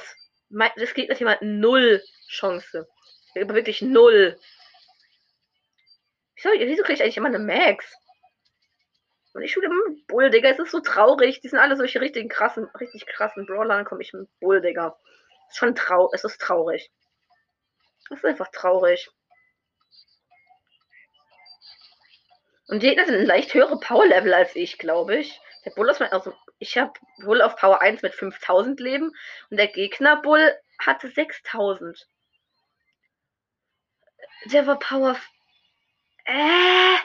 Das 0.49 0.93
geht 0.93 1.17
jemand 1.19 1.41
null 1.41 2.01
Chance. 2.27 2.87
Wirklich 3.33 3.81
null. 3.81 4.37
Wieso, 6.35 6.49
wieso 6.49 6.83
kriege 6.83 6.93
ich 6.93 7.03
eigentlich 7.03 7.17
immer 7.17 7.27
eine 7.27 7.39
Max? 7.39 7.95
Und 9.33 9.43
ich 9.43 9.51
spiele 9.51 9.69
mit 9.69 10.07
Bull, 10.07 10.29
Digga. 10.29 10.49
Es 10.49 10.59
ist 10.59 10.71
so 10.71 10.81
traurig. 10.81 11.39
Die 11.39 11.47
sind 11.47 11.59
alle 11.59 11.77
solche 11.77 12.01
richtigen 12.01 12.27
krassen, 12.27 12.65
richtig 12.79 13.05
krassen 13.05 13.45
Brawler. 13.45 13.75
Dann 13.75 13.85
komme 13.85 14.01
ich 14.01 14.11
mit 14.11 14.27
Bull, 14.41 14.61
Digga. 14.61 14.97
Es 15.47 15.53
ist 15.53 15.59
schon 15.59 15.75
traurig. 15.75 16.11
Es 16.13 16.23
ist 16.25 16.41
traurig. 16.41 16.91
Es 18.09 18.17
ist 18.17 18.25
einfach 18.25 18.49
traurig. 18.51 19.09
Und 22.71 22.81
die 22.83 22.87
Gegner 22.87 23.05
sind 23.05 23.25
leicht 23.25 23.53
höhere 23.53 23.77
Power-Level 23.77 24.33
als 24.33 24.55
ich, 24.55 24.77
glaube 24.77 25.17
ich. 25.17 25.41
Der 25.65 25.71
Bull 25.71 25.93
mein, 25.99 26.13
also 26.13 26.33
ich 26.57 26.77
habe 26.77 26.93
Bull 27.21 27.41
auf 27.41 27.57
Power 27.57 27.81
1 27.81 28.01
mit 28.01 28.15
5000 28.15 28.79
Leben 28.79 29.13
und 29.49 29.57
der 29.57 29.67
Gegner 29.67 30.21
Bull 30.21 30.55
hatte 30.79 31.09
6000. 31.09 32.07
Der 34.45 34.65
war 34.67 34.79
Power. 34.79 35.17
Äh, 36.23 36.95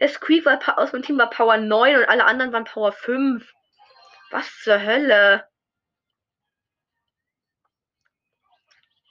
Der 0.00 0.08
Squeak 0.08 0.46
war 0.46 0.78
aus 0.78 0.92
dem 0.92 1.02
Team 1.02 1.18
war 1.18 1.28
Power 1.28 1.58
9 1.58 1.96
und 1.96 2.04
alle 2.06 2.24
anderen 2.24 2.54
waren 2.54 2.64
Power 2.64 2.92
5. 2.92 3.52
Was 4.30 4.62
zur 4.62 4.82
Hölle? 4.82 5.46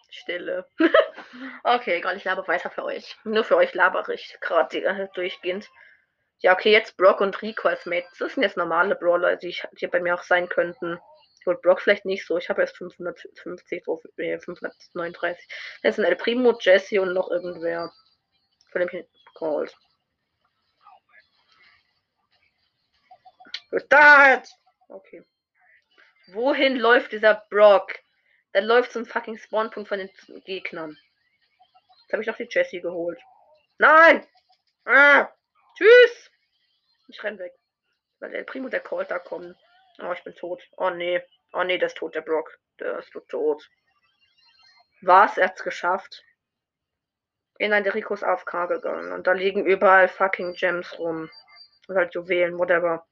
Stille. 0.09 0.67
okay, 1.63 1.97
egal, 1.97 2.17
ich 2.17 2.23
laber 2.23 2.47
weiter 2.47 2.71
für 2.71 2.85
euch. 2.85 3.15
Nur 3.23 3.43
für 3.43 3.55
euch 3.55 3.75
labere 3.75 4.15
ich 4.15 4.35
gerade 4.41 5.09
durchgehend. 5.13 5.69
Ja, 6.41 6.53
okay, 6.53 6.71
jetzt 6.71 6.97
Brock 6.97 7.21
und 7.21 7.39
Rico 7.41 7.67
als 7.67 7.85
Mates. 7.85 8.17
Das 8.17 8.33
sind 8.33 8.43
jetzt 8.43 8.57
normale 8.57 8.95
Brawler, 8.95 9.35
die, 9.35 9.49
ich, 9.49 9.63
die 9.73 9.87
bei 9.87 9.99
mir 9.99 10.15
auch 10.15 10.23
sein 10.23 10.49
könnten. 10.49 10.99
Gut, 11.45 11.61
Brock 11.61 11.81
vielleicht 11.81 12.05
nicht 12.05 12.25
so. 12.25 12.37
Ich 12.37 12.49
habe 12.49 12.61
erst 12.61 12.77
550, 12.77 13.83
so, 13.85 14.01
äh, 14.17 14.39
539. 14.39 15.47
Das 15.83 15.95
sind 15.95 16.05
El 16.05 16.15
Primo, 16.15 16.57
Jesse 16.59 17.01
und 17.01 17.13
noch 17.13 17.29
irgendwer. 17.29 17.91
Von 18.71 18.81
dem 18.81 19.05
called. 19.35 19.75
Start! 23.85 24.49
Okay. 24.89 25.23
Wohin 26.33 26.77
läuft 26.77 27.11
dieser 27.11 27.45
Brock? 27.49 27.99
Der 28.53 28.61
läuft 28.61 28.91
zum 28.91 29.05
fucking 29.05 29.37
Spawnpunkt 29.37 29.89
von 29.89 29.99
den 29.99 30.09
Gegnern. 30.45 30.97
Jetzt 32.01 32.13
habe 32.13 32.21
ich 32.21 32.27
noch 32.27 32.37
die 32.37 32.49
Jessie 32.49 32.81
geholt. 32.81 33.19
Nein! 33.77 34.27
Ah! 34.85 35.29
Tschüss! 35.77 36.30
Ich 37.11 37.23
renn 37.23 37.39
weg. 37.39 37.53
Weil 38.19 38.31
der 38.31 38.43
Primo 38.43 38.69
der 38.69 38.79
Colt 38.79 39.11
da 39.11 39.19
kommt. 39.19 39.55
Oh, 40.01 40.13
ich 40.13 40.23
bin 40.23 40.33
tot. 40.33 40.63
Oh 40.77 40.89
nee. 40.89 41.21
Oh 41.51 41.63
nee, 41.63 41.77
der 41.77 41.87
ist 41.87 41.97
tot, 41.97 42.15
der 42.15 42.21
Brock. 42.21 42.57
Der 42.79 42.99
ist 42.99 43.11
tot. 43.27 43.69
Was? 45.01 45.37
Er 45.37 45.49
hat's 45.49 45.63
geschafft. 45.63 46.23
In 47.57 47.73
ein 47.73 47.87
Rico 47.87 48.13
ist 48.13 48.23
AFK 48.23 48.67
gegangen. 48.67 49.11
Und 49.11 49.27
da 49.27 49.33
liegen 49.33 49.65
überall 49.65 50.07
fucking 50.07 50.53
Gems 50.53 50.97
rum. 50.97 51.29
Und 51.87 51.95
halt 51.95 52.13
Juwelen, 52.15 52.57
whatever. 52.57 53.05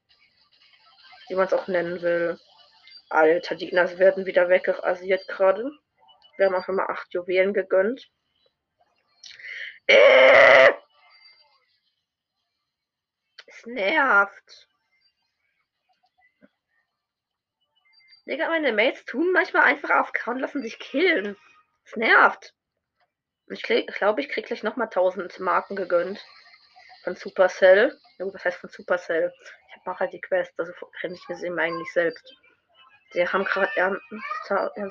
Wie 1.28 1.34
man 1.34 1.46
es 1.46 1.52
auch 1.52 1.68
nennen 1.68 2.00
will. 2.00 2.38
Alter, 3.10 3.54
die 3.56 3.66
Gegner 3.66 3.98
werden 3.98 4.24
wieder 4.24 4.48
wegrasiert 4.48 5.28
gerade. 5.28 5.70
Wir 6.36 6.46
haben 6.46 6.54
auch 6.54 6.68
immer 6.68 6.88
acht 6.88 7.12
Juwelen 7.12 7.52
gegönnt. 7.52 8.10
Äh! 9.86 10.72
Nervt. 13.66 14.68
Digga, 18.26 18.48
meine 18.48 18.72
Mates 18.72 19.04
tun 19.04 19.32
manchmal 19.32 19.64
einfach 19.64 19.90
auf 19.90 20.12
und 20.26 20.38
lassen 20.38 20.62
sich 20.62 20.78
killen. 20.78 21.36
Es 21.84 21.96
nervt. 21.96 22.54
Ich 23.48 23.62
glaube, 23.62 24.20
ich 24.20 24.28
krieg 24.28 24.46
gleich 24.46 24.62
nochmal 24.62 24.86
1000 24.86 25.40
Marken 25.40 25.74
gegönnt. 25.74 26.24
Von 27.02 27.16
Supercell. 27.16 27.98
Was 28.18 28.44
heißt 28.44 28.58
von 28.58 28.70
Supercell? 28.70 29.32
Ich 29.68 29.86
mache 29.86 30.00
halt 30.00 30.12
die 30.12 30.20
Quest, 30.20 30.52
also 30.58 30.72
kenne 31.00 31.14
ich 31.14 31.24
das 31.26 31.42
eben 31.42 31.58
eigentlich 31.58 31.92
selbst. 31.92 32.36
Die 33.14 33.26
haben 33.26 33.44
gerade 33.44 33.70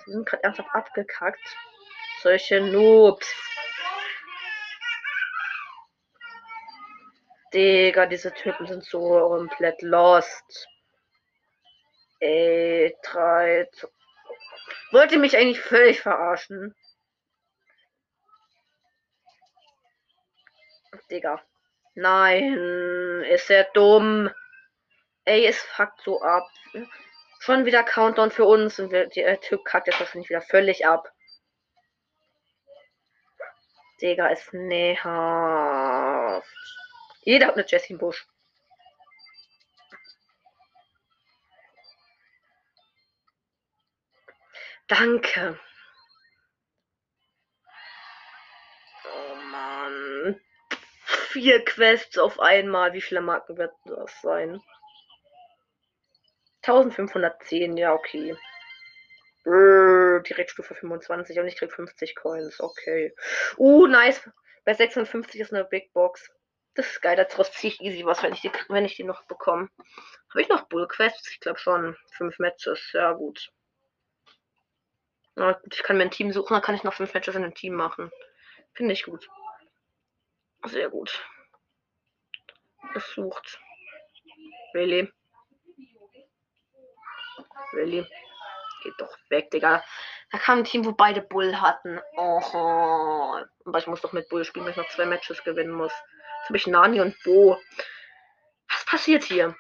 sind 0.06 0.26
gerade 0.26 0.44
ernsthaft 0.44 0.70
abgekackt. 0.74 1.58
Solche 2.22 2.60
Noobs. 2.60 3.34
Digga, 7.54 8.06
diese 8.06 8.34
Typen 8.34 8.68
sind 8.68 8.84
so 8.86 9.00
komplett 9.00 9.82
lost. 9.82 10.68
Ey, 12.20 12.96
drei. 13.04 13.68
Wollte 14.92 15.18
mich 15.18 15.36
eigentlich 15.36 15.62
völlig 15.62 16.02
verarschen. 16.02 16.76
Digga. 21.10 21.42
Nein, 21.96 23.24
ist 23.30 23.50
er 23.50 23.64
dumm. 23.74 24.30
Ey, 25.26 25.46
es 25.46 25.60
fuckt 25.62 26.02
so 26.02 26.22
ab. 26.22 26.48
Schon 27.40 27.66
wieder 27.66 27.84
Countdown 27.84 28.32
für 28.32 28.46
uns 28.46 28.80
und 28.80 28.92
der 28.92 29.10
Typ 29.40 29.64
kackt 29.66 29.88
jetzt 29.88 30.00
wahrscheinlich 30.00 30.30
wieder 30.30 30.42
völlig 30.42 30.86
ab. 30.86 31.12
Digga, 34.02 34.28
ist 34.28 34.54
nervt. 34.54 35.00
Jeder 37.22 37.48
hat 37.48 37.56
eine 37.56 37.66
Jessie 37.68 37.96
Busch. 37.96 38.28
Danke. 44.88 45.60
Oh 49.06 49.36
Mann. 49.52 50.42
Vier 51.06 51.64
Quests 51.64 52.18
auf 52.18 52.40
einmal. 52.40 52.94
Wie 52.94 53.02
viele 53.02 53.22
Marken 53.22 53.58
wird 53.58 53.74
das 53.86 54.20
sein? 54.22 54.60
1510, 56.64 57.78
ja, 57.78 57.94
okay. 57.94 58.36
Brrr, 59.44 60.22
Direktstufe 60.22 60.76
25 60.76 61.40
und 61.40 61.48
ich 61.48 61.56
krieg 61.56 61.72
50 61.72 62.16
Coins. 62.16 62.60
Okay. 62.60 63.14
Uh, 63.58 63.88
nice. 63.88 64.28
Bei 64.66 64.74
56 64.74 65.40
ist 65.40 65.54
eine 65.54 65.66
Big 65.66 65.94
Box. 65.94 66.32
Das 66.76 66.88
ist 66.88 67.02
geil, 67.02 67.16
daraus 67.16 67.52
ziehe 67.52 67.74
ich 67.74 67.82
easy 67.82 68.06
was, 68.06 68.24
wenn 68.24 68.34
ich 68.34 68.42
die, 68.42 68.52
wenn 68.70 68.86
ich 68.86 68.96
die 68.96 69.04
noch 69.04 69.24
bekomme. 69.24 69.70
Habe 70.30 70.42
ich 70.42 70.50
noch 70.50 70.68
Bull 70.68 70.88
Quests? 70.88 71.30
Ich 71.32 71.40
glaube 71.40 71.60
schon. 71.60 71.98
Fünf 72.12 72.40
Matches, 72.40 72.92
ja 72.94 73.12
gut. 73.14 73.52
Na 75.36 75.54
gut, 75.54 75.74
ich 75.74 75.84
kann 75.84 75.98
mir 75.98 76.04
ein 76.04 76.12
Team 76.12 76.32
suchen, 76.32 76.54
dann 76.54 76.62
kann 76.62 76.76
ich 76.76 76.84
noch 76.84 76.94
fünf 76.94 77.14
Matches 77.14 77.36
in 77.36 77.44
einem 77.44 77.56
Team 77.56 77.74
machen. 77.74 78.12
Finde 78.74 78.94
ich 78.94 79.04
gut. 79.04 79.28
Sehr 80.66 80.90
gut. 80.90 81.26
Es 82.96 83.06
sucht. 83.12 83.60
Really? 84.74 85.12
Really? 87.74 88.06
Geht 88.84 88.94
doch 88.98 89.16
weg, 89.30 89.52
Digga. 89.52 89.84
Da 90.32 90.38
kam 90.38 90.60
ein 90.60 90.64
Team, 90.64 90.86
wo 90.86 90.92
beide 90.92 91.22
Bull 91.22 91.60
hatten. 91.60 92.00
Oh. 92.16 93.42
Aber 93.66 93.78
ich 93.78 93.88
muss 93.88 94.02
doch 94.02 94.14
mit 94.14 94.30
Bull 94.30 94.46
spielen, 94.46 94.66
weil 94.66 94.72
ich 94.72 94.78
noch 94.78 94.90
zwei 94.90 95.06
Matches 95.06 95.44
gewinnen 95.44 95.72
muss. 95.72 95.94
Ich 96.54 96.68
Nani 96.68 97.00
und 97.00 97.16
Bo. 97.24 97.60
Was 98.70 98.86
passiert 98.86 99.24
hier? 99.24 99.56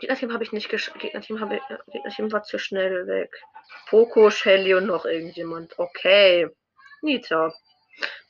Gegnerteam 0.00 0.32
habe 0.32 0.42
ich 0.42 0.52
nicht 0.52 0.68
gesch 0.68 0.92
Gegnerteam, 0.94 1.40
habe 1.40 1.56
ich, 1.56 1.62
Gegnerteam 1.92 2.32
war 2.32 2.42
zu 2.42 2.58
schnell 2.58 3.06
weg. 3.06 3.30
Poco, 3.88 4.30
Shelly 4.30 4.74
und 4.74 4.86
noch 4.86 5.04
irgendjemand. 5.04 5.78
Okay. 5.78 6.48
Nita. 7.02 7.54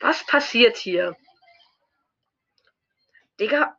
Was 0.00 0.26
passiert 0.26 0.76
hier? 0.76 1.16
Digga. 3.40 3.76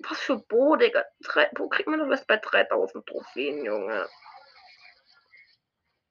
Was 0.00 0.20
für 0.20 0.38
Bo, 0.38 0.76
Digga. 0.76 1.04
Drei, 1.20 1.50
wo 1.56 1.68
kriegt 1.68 1.88
man 1.88 1.98
doch 1.98 2.08
was 2.08 2.24
bei 2.24 2.36
3000 2.36 3.04
Trophäen, 3.04 3.64
Junge? 3.64 4.08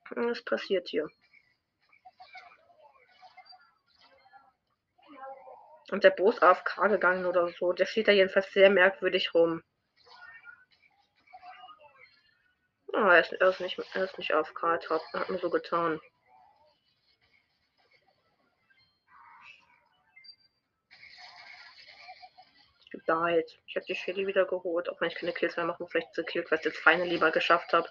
Was 0.09 0.43
passiert 0.43 0.89
hier? 0.89 1.07
Und 5.91 6.03
der 6.03 6.09
Bo 6.11 6.31
AFK 6.31 6.89
gegangen 6.89 7.25
oder 7.25 7.47
so. 7.49 7.73
Der 7.73 7.85
steht 7.85 8.07
da 8.07 8.11
jedenfalls 8.11 8.51
sehr 8.51 8.69
merkwürdig 8.69 9.33
rum. 9.33 9.63
Ah, 12.93 13.13
er 13.13 13.19
ist, 13.21 13.33
er 13.33 13.49
ist 13.49 13.61
nicht, 13.61 13.79
er 13.93 14.03
ist 14.03 14.17
nicht 14.17 14.33
AFK, 14.33 14.63
er 14.63 14.89
hat, 15.13 15.29
mir 15.29 15.37
so 15.37 15.49
getan. 15.49 15.99
Died. 23.07 23.59
Ich 23.67 23.75
habe 23.75 23.85
die 23.85 23.95
Shelly 23.95 24.27
wieder 24.27 24.45
geholt, 24.45 24.89
auch 24.89 24.99
wenn 24.99 25.09
ich 25.09 25.15
keine 25.15 25.31
Kills 25.31 25.55
mehr 25.55 25.65
machen, 25.65 25.87
vielleicht 25.87 26.13
zu 26.13 26.23
Kill, 26.23 26.45
was 26.49 26.63
jetzt 26.63 26.79
feine 26.79 27.05
lieber 27.05 27.31
geschafft 27.31 27.71
habe. 27.71 27.87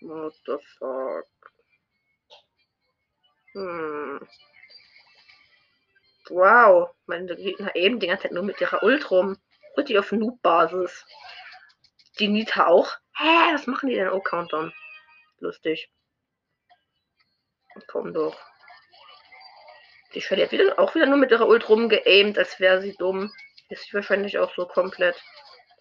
What 0.00 0.34
the 0.46 0.58
fuck? 0.78 1.31
Hm. 3.54 4.26
Wow, 6.28 6.90
meine 7.06 7.36
Gegner 7.36 7.74
eben 7.74 8.00
die 8.00 8.06
ganze 8.06 8.24
Zeit 8.24 8.32
nur 8.32 8.44
mit 8.44 8.60
ihrer 8.60 8.82
Ult 8.82 9.10
rum. 9.10 9.36
Und 9.76 9.88
die 9.88 9.98
auf 9.98 10.12
Noob-Basis. 10.12 11.04
Die 12.18 12.28
Nita 12.28 12.66
auch? 12.66 12.96
Hä, 13.16 13.54
was 13.54 13.66
machen 13.66 13.88
die 13.88 13.94
denn? 13.94 14.10
Oh, 14.10 14.20
Countdown. 14.20 14.72
Lustig. 15.38 15.90
Komm 17.86 18.12
doch. 18.12 18.36
Die 20.14 20.20
Shelly 20.20 20.42
hat 20.42 20.52
wieder, 20.52 20.78
auch 20.78 20.94
wieder 20.94 21.06
nur 21.06 21.16
mit 21.16 21.30
ihrer 21.30 21.48
Ult 21.48 21.68
rumgeaimt, 21.68 22.38
als 22.38 22.60
wäre 22.60 22.82
sie 22.82 22.94
dumm. 22.96 23.32
Ist 23.70 23.84
sie 23.84 23.94
wahrscheinlich 23.94 24.38
auch 24.38 24.54
so 24.54 24.66
komplett. 24.66 25.22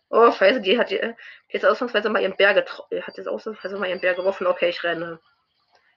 Oh, 0.10 0.32
scheiße, 0.32 0.62
die 0.62 0.78
hat 0.80 0.92
jetzt 0.92 1.66
ausnahmsweise 1.66 2.10
mal 2.10 2.22
ihren 2.22 2.38
Bär 2.38 2.54
getroffen. 2.54 3.06
Hat 3.06 3.18
jetzt 3.18 3.28
ausnahmsweise 3.28 3.78
mal 3.78 3.90
ihren 3.90 4.01
Bär 4.01 4.13
geworfen. 4.13 4.48
Okay, 4.48 4.70
ich 4.70 4.84
renne. 4.84 5.20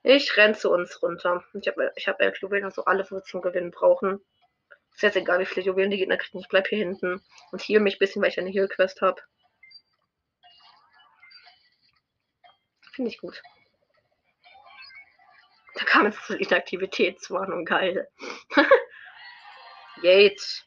Ich 0.06 0.37
renne 0.37 0.54
zu 0.54 0.70
uns 0.70 1.02
runter. 1.02 1.42
Ich 1.54 1.66
habe 1.66 1.90
ich 1.96 2.06
hab 2.06 2.20
elf 2.20 2.38
Juwelen, 2.38 2.66
also 2.66 2.84
alle, 2.84 3.00
was 3.00 3.11
wir 3.11 3.23
zum 3.25 3.40
Gewinnen 3.40 3.70
brauchen. 3.70 4.20
Ist 4.92 5.02
jetzt 5.02 5.16
egal, 5.16 5.40
wie 5.40 5.46
viele 5.46 5.64
Juwelen 5.64 5.90
die 5.90 5.96
Gegner 5.96 6.18
kriegen. 6.18 6.40
Ich 6.40 6.49
bleib 6.49 6.68
hier 6.68 6.76
hinten 6.76 7.23
und 7.52 7.62
heal 7.62 7.80
mich 7.80 7.96
ein 7.96 7.99
bisschen, 7.99 8.20
weil 8.20 8.28
ich 8.28 8.38
eine 8.38 8.50
Heal-Quest 8.50 9.00
habe. 9.00 9.23
Finde 12.92 13.11
ich 13.11 13.18
gut. 13.18 13.42
Da 15.75 15.84
kam 15.84 16.04
jetzt 16.04 16.26
so 16.26 16.34
Inaktivitätswarnung, 16.34 17.64
geil. 17.64 18.08
Yates. 20.02 20.66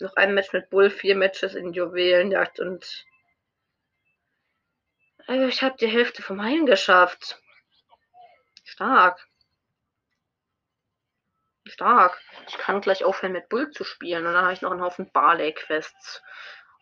Noch 0.00 0.16
ein 0.16 0.34
Match 0.34 0.52
mit 0.52 0.70
Bull, 0.70 0.90
vier 0.90 1.14
Matches 1.14 1.54
in 1.54 1.72
Juwelenjagd 1.72 2.58
und 2.58 3.06
also 5.28 5.46
ich 5.46 5.62
habe 5.62 5.76
die 5.78 5.86
Hälfte 5.86 6.20
vom 6.20 6.42
Heilen 6.42 6.66
geschafft. 6.66 7.40
Stark. 8.72 9.28
Stark. 11.66 12.18
Ich 12.48 12.56
kann 12.56 12.80
gleich 12.80 13.04
aufhören 13.04 13.32
mit 13.32 13.50
Bull 13.50 13.70
zu 13.70 13.84
spielen 13.84 14.26
und 14.26 14.32
dann 14.32 14.44
habe 14.44 14.54
ich 14.54 14.62
noch 14.62 14.70
einen 14.70 14.80
Haufen 14.80 15.12
Barley-Quests. 15.12 16.22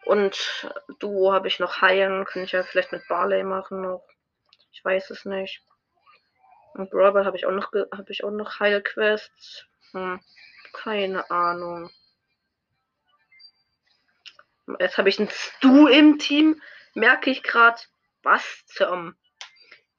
Und 0.04 0.70
Duo 1.00 1.32
habe 1.32 1.48
ich 1.48 1.58
noch 1.58 1.82
heilen. 1.82 2.24
Kann 2.26 2.44
ich 2.44 2.52
ja 2.52 2.62
vielleicht 2.62 2.92
mit 2.92 3.02
Barley 3.08 3.42
machen 3.42 3.82
noch. 3.82 4.06
Ich 4.70 4.84
weiß 4.84 5.10
es 5.10 5.24
nicht. 5.24 5.64
Und 6.74 6.90
Brawl 6.90 7.24
habe 7.24 7.36
ich 7.36 7.44
auch 7.44 7.50
noch 7.50 7.72
habe 7.72 8.12
ich 8.12 8.22
auch 8.22 8.30
noch 8.30 8.60
Heilquests. 8.60 9.66
Hm. 9.90 10.20
Keine 10.72 11.28
Ahnung. 11.28 11.90
Jetzt 14.78 14.96
habe 14.96 15.08
ich 15.08 15.18
einen 15.18 15.28
Stu 15.28 15.88
im 15.88 16.20
Team. 16.20 16.62
Merke 16.94 17.30
ich 17.30 17.42
gerade. 17.42 17.80
Was 18.22 18.64
zum. 18.66 19.16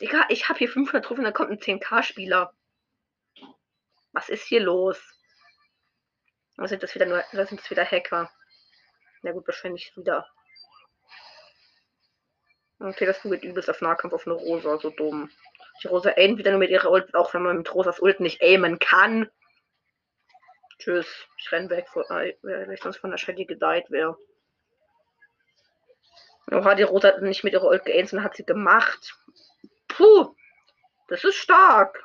Digga, 0.01 0.25
ich 0.29 0.49
habe 0.49 0.57
hier 0.57 0.69
500 0.69 1.05
Trophäen, 1.05 1.25
da 1.25 1.31
kommt 1.31 1.51
ein 1.51 1.59
10k-Spieler. 1.59 2.53
Was 4.13 4.29
ist 4.29 4.45
hier 4.45 4.61
los? 4.61 4.99
Oder 6.57 6.67
sind 6.67 6.83
das 6.83 6.95
wieder 6.95 7.05
nur, 7.05 7.23
oder 7.31 7.45
sind 7.45 7.61
das 7.61 7.69
wieder 7.69 7.85
Hacker? 7.85 8.31
Na 9.21 9.31
gut, 9.31 9.47
wahrscheinlich 9.47 9.95
wieder. 9.95 10.27
Okay, 12.79 13.05
das 13.05 13.21
geht 13.21 13.43
übelst 13.43 13.69
auf 13.69 13.81
Nahkampf 13.81 14.13
auf 14.13 14.25
eine 14.25 14.35
Rosa, 14.35 14.79
so 14.79 14.89
dumm. 14.89 15.29
Die 15.83 15.87
Rosa 15.87 16.11
aimt 16.17 16.39
wieder 16.39 16.49
nur 16.49 16.59
mit 16.59 16.71
ihrer 16.71 16.89
Ult, 16.89 17.13
auch 17.13 17.33
wenn 17.35 17.43
man 17.43 17.57
mit 17.57 17.73
Rosas 17.73 18.01
Ult 18.01 18.19
nicht 18.19 18.41
aimen 18.41 18.79
kann. 18.79 19.29
Tschüss. 20.79 21.27
Ich 21.37 21.51
renn 21.51 21.69
weg, 21.69 21.85
äh, 21.95 22.33
weil 22.41 22.71
ich 22.73 22.81
sonst 22.81 22.97
von 22.97 23.11
der 23.11 23.19
Shady 23.19 23.45
gedeiht 23.45 23.91
wäre. 23.91 24.17
Oha, 26.51 26.73
die 26.73 26.83
Rosa 26.83 27.09
hat 27.09 27.21
nicht 27.21 27.43
mit 27.43 27.53
ihrer 27.53 27.67
Ult 27.67 27.85
geaimt, 27.85 28.09
sondern 28.09 28.25
hat 28.25 28.35
sie 28.35 28.45
gemacht. 28.45 29.15
Puh. 29.95 30.35
Das 31.07 31.23
ist 31.23 31.35
stark. 31.35 32.03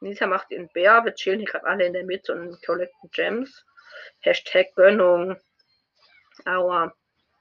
Nisa 0.00 0.26
macht 0.26 0.50
den 0.50 0.68
Bär. 0.68 1.04
Wir 1.04 1.14
chillen 1.14 1.40
hier 1.40 1.48
gerade 1.48 1.66
alle 1.66 1.86
in 1.86 1.92
der 1.92 2.04
Mitte 2.04 2.32
und 2.32 2.60
collecten 2.64 3.10
Gems. 3.12 3.64
Hashtag 4.20 4.74
Gönnung. 4.74 5.36
Aua. 6.44 6.92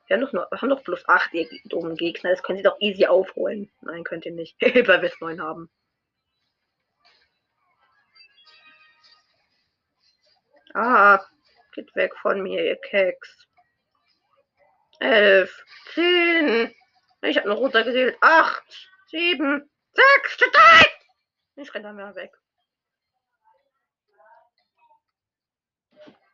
Wir 0.08 0.16
haben 0.16 0.22
doch, 0.22 0.34
nur, 0.34 0.48
haben 0.52 0.70
doch 0.70 0.84
plus 0.84 1.08
8 1.08 1.32
dummen 1.66 1.96
Gegner. 1.96 2.32
Das 2.32 2.44
können 2.44 2.58
sie 2.58 2.64
doch 2.64 2.80
easy 2.80 3.06
aufholen. 3.06 3.72
Nein, 3.82 4.04
könnt 4.04 4.26
ihr 4.26 4.32
nicht. 4.32 4.56
Weil 4.62 5.02
wir 5.02 5.10
es 5.10 5.20
9 5.20 5.42
haben. 5.42 5.70
Ah, 10.74 11.20
geht 11.74 11.96
weg 11.96 12.16
von 12.22 12.42
mir, 12.42 12.64
ihr 12.64 12.76
Keks. 12.76 13.48
11, 15.00 15.66
10. 15.94 16.76
Ich 17.22 17.38
habe 17.38 17.50
noch 17.50 17.58
runtergezählt. 17.58 18.18
8, 18.22 18.90
7, 19.12 19.68
6, 19.94 20.38
3. 20.38 20.52
Ich 21.56 21.74
renne 21.74 21.88
da 21.88 21.94
mehr 21.94 22.14
weg. 22.14 22.32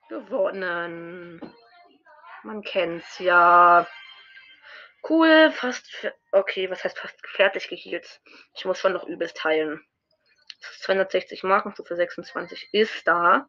Gewonnen. 0.10 1.40
Man 2.44 2.62
kennt's 2.64 3.20
ja. 3.20 3.88
Cool, 5.08 5.52
fast. 5.52 5.86
Okay, 6.34 6.70
was 6.70 6.84
heißt 6.84 7.00
fast 7.00 7.16
fertig 7.28 7.70
gehielt? 7.70 8.22
Ich 8.56 8.66
muss 8.66 8.80
schon 8.80 8.92
noch 8.92 9.06
übelst 9.06 9.38
teilen. 9.38 9.82
260 10.82 11.44
Marken, 11.44 11.72
Stufe 11.72 11.96
26 11.96 12.74
ist 12.74 13.08
da. 13.08 13.48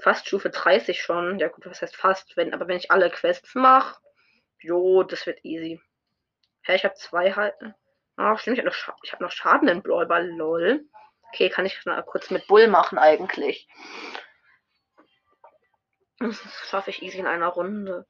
Fast 0.00 0.26
Stufe 0.26 0.50
30 0.50 1.00
schon. 1.00 1.38
Ja 1.38 1.46
gut, 1.46 1.64
was 1.64 1.80
heißt 1.80 1.94
fast, 1.94 2.36
wenn, 2.36 2.52
aber 2.54 2.66
wenn 2.66 2.78
ich 2.78 2.90
alle 2.90 3.08
Quests 3.08 3.54
mache, 3.54 4.00
jo, 4.58 5.04
das 5.04 5.26
wird 5.26 5.44
easy. 5.44 5.80
Hä, 6.68 6.74
ich 6.74 6.84
habe 6.84 6.94
zwei 6.96 7.32
halt. 7.32 7.54
Ah, 8.16 8.36
stimmt, 8.36 8.58
ich 8.58 8.64
habe 8.64 8.68
noch, 8.68 9.10
hab 9.10 9.20
noch 9.22 9.30
Schaden 9.30 9.68
in 9.68 9.82
Brawlball, 9.82 10.28
lol. 10.28 10.84
Okay, 11.28 11.48
kann 11.48 11.64
ich 11.64 11.82
mal 11.86 12.02
kurz 12.02 12.30
mit 12.30 12.46
Bull 12.46 12.68
machen 12.68 12.98
eigentlich. 12.98 13.66
Das 16.18 16.36
schaffe 16.68 16.90
ich 16.90 17.02
easy 17.02 17.18
in 17.18 17.26
einer 17.26 17.48
Runde. 17.48 18.06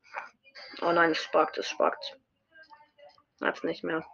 Oh 0.81 0.91
nein, 0.91 1.13
es 1.13 1.23
spackt, 1.23 1.57
es 1.57 1.69
spackt. 1.69 2.19
Hat's 3.41 3.63
nicht 3.63 3.85
mehr. 3.85 4.05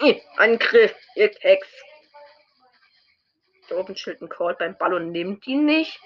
I, 0.00 0.22
ein 0.38 0.58
Griff, 0.58 0.96
ihr 1.14 1.30
Hex. 1.40 1.68
Da 3.68 3.76
oben 3.76 3.96
chillt 3.96 4.22
ein 4.22 4.30
Call 4.30 4.54
beim 4.54 4.78
Ball 4.78 4.94
und 4.94 5.10
nimmt 5.10 5.46
ihn 5.46 5.66
nicht. 5.66 6.00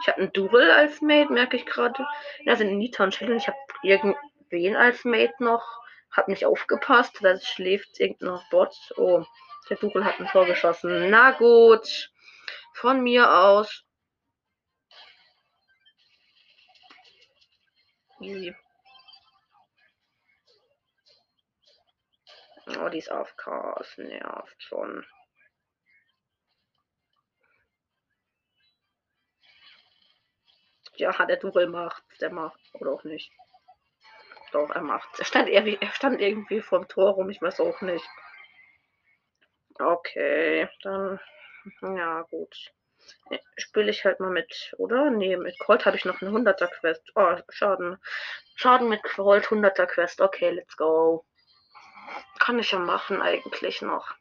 Ich 0.00 0.08
habe 0.08 0.22
einen 0.22 0.32
Duel 0.32 0.70
als 0.70 1.02
Mate, 1.02 1.30
merke 1.30 1.58
ich 1.58 1.66
gerade. 1.66 2.06
Da 2.46 2.56
sind 2.56 2.78
Nita 2.78 3.04
und 3.04 3.14
Shelly 3.14 3.32
und 3.32 3.38
ich 3.38 3.48
habe 3.48 3.58
irgendwen 3.82 4.76
als 4.76 5.04
Mate 5.04 5.34
noch. 5.40 5.83
Hab 6.16 6.28
nicht 6.28 6.46
aufgepasst, 6.46 7.18
da 7.22 7.38
schläft 7.40 7.98
irgendein 8.00 8.40
Bot. 8.50 8.74
Oh, 8.96 9.24
der 9.68 9.76
Duel 9.78 10.04
hat 10.04 10.20
ein 10.20 10.28
Tor 10.28 10.46
geschossen. 10.46 11.10
Na 11.10 11.32
gut. 11.32 12.12
Von 12.74 13.02
mir 13.02 13.32
aus 13.32 13.84
Easy. 18.20 18.54
Oh, 22.78 22.88
die 22.88 22.98
ist 22.98 23.10
auf 23.10 23.36
Chaos. 23.36 23.98
Nervt 23.98 24.62
schon. 24.62 25.04
Ja, 30.96 31.26
der 31.26 31.36
Durel 31.36 31.66
macht. 31.66 32.02
Der 32.20 32.30
macht. 32.30 32.60
Oder 32.74 32.92
auch 32.92 33.04
nicht. 33.04 33.30
Doch, 34.54 34.70
er 34.70 34.82
macht. 34.82 35.08
Er 35.18 35.24
stand, 35.24 35.48
irgendwie, 35.48 35.78
er 35.80 35.90
stand 35.90 36.20
irgendwie 36.20 36.60
vom 36.60 36.86
Tor 36.86 37.14
rum. 37.14 37.28
Ich 37.28 37.42
weiß 37.42 37.58
auch 37.58 37.80
nicht. 37.80 38.08
Okay, 39.80 40.68
dann. 40.82 41.18
Ja, 41.82 42.22
gut. 42.22 42.72
Spiele 43.56 43.90
ich 43.90 44.04
halt 44.04 44.20
mal 44.20 44.30
mit, 44.30 44.72
oder? 44.78 45.10
Nee, 45.10 45.36
mit 45.36 45.58
Colt 45.58 45.84
habe 45.86 45.96
ich 45.96 46.04
noch 46.04 46.22
eine 46.22 46.30
100er 46.30 46.68
Quest. 46.68 47.02
Oh, 47.16 47.36
Schaden. 47.48 47.98
Schaden 48.54 48.88
mit 48.88 49.02
Colt, 49.02 49.46
100er 49.46 49.86
Quest. 49.86 50.20
Okay, 50.20 50.50
let's 50.50 50.76
go. 50.76 51.26
Kann 52.38 52.60
ich 52.60 52.70
ja 52.70 52.78
machen 52.78 53.20
eigentlich 53.20 53.82
noch. 53.82 54.14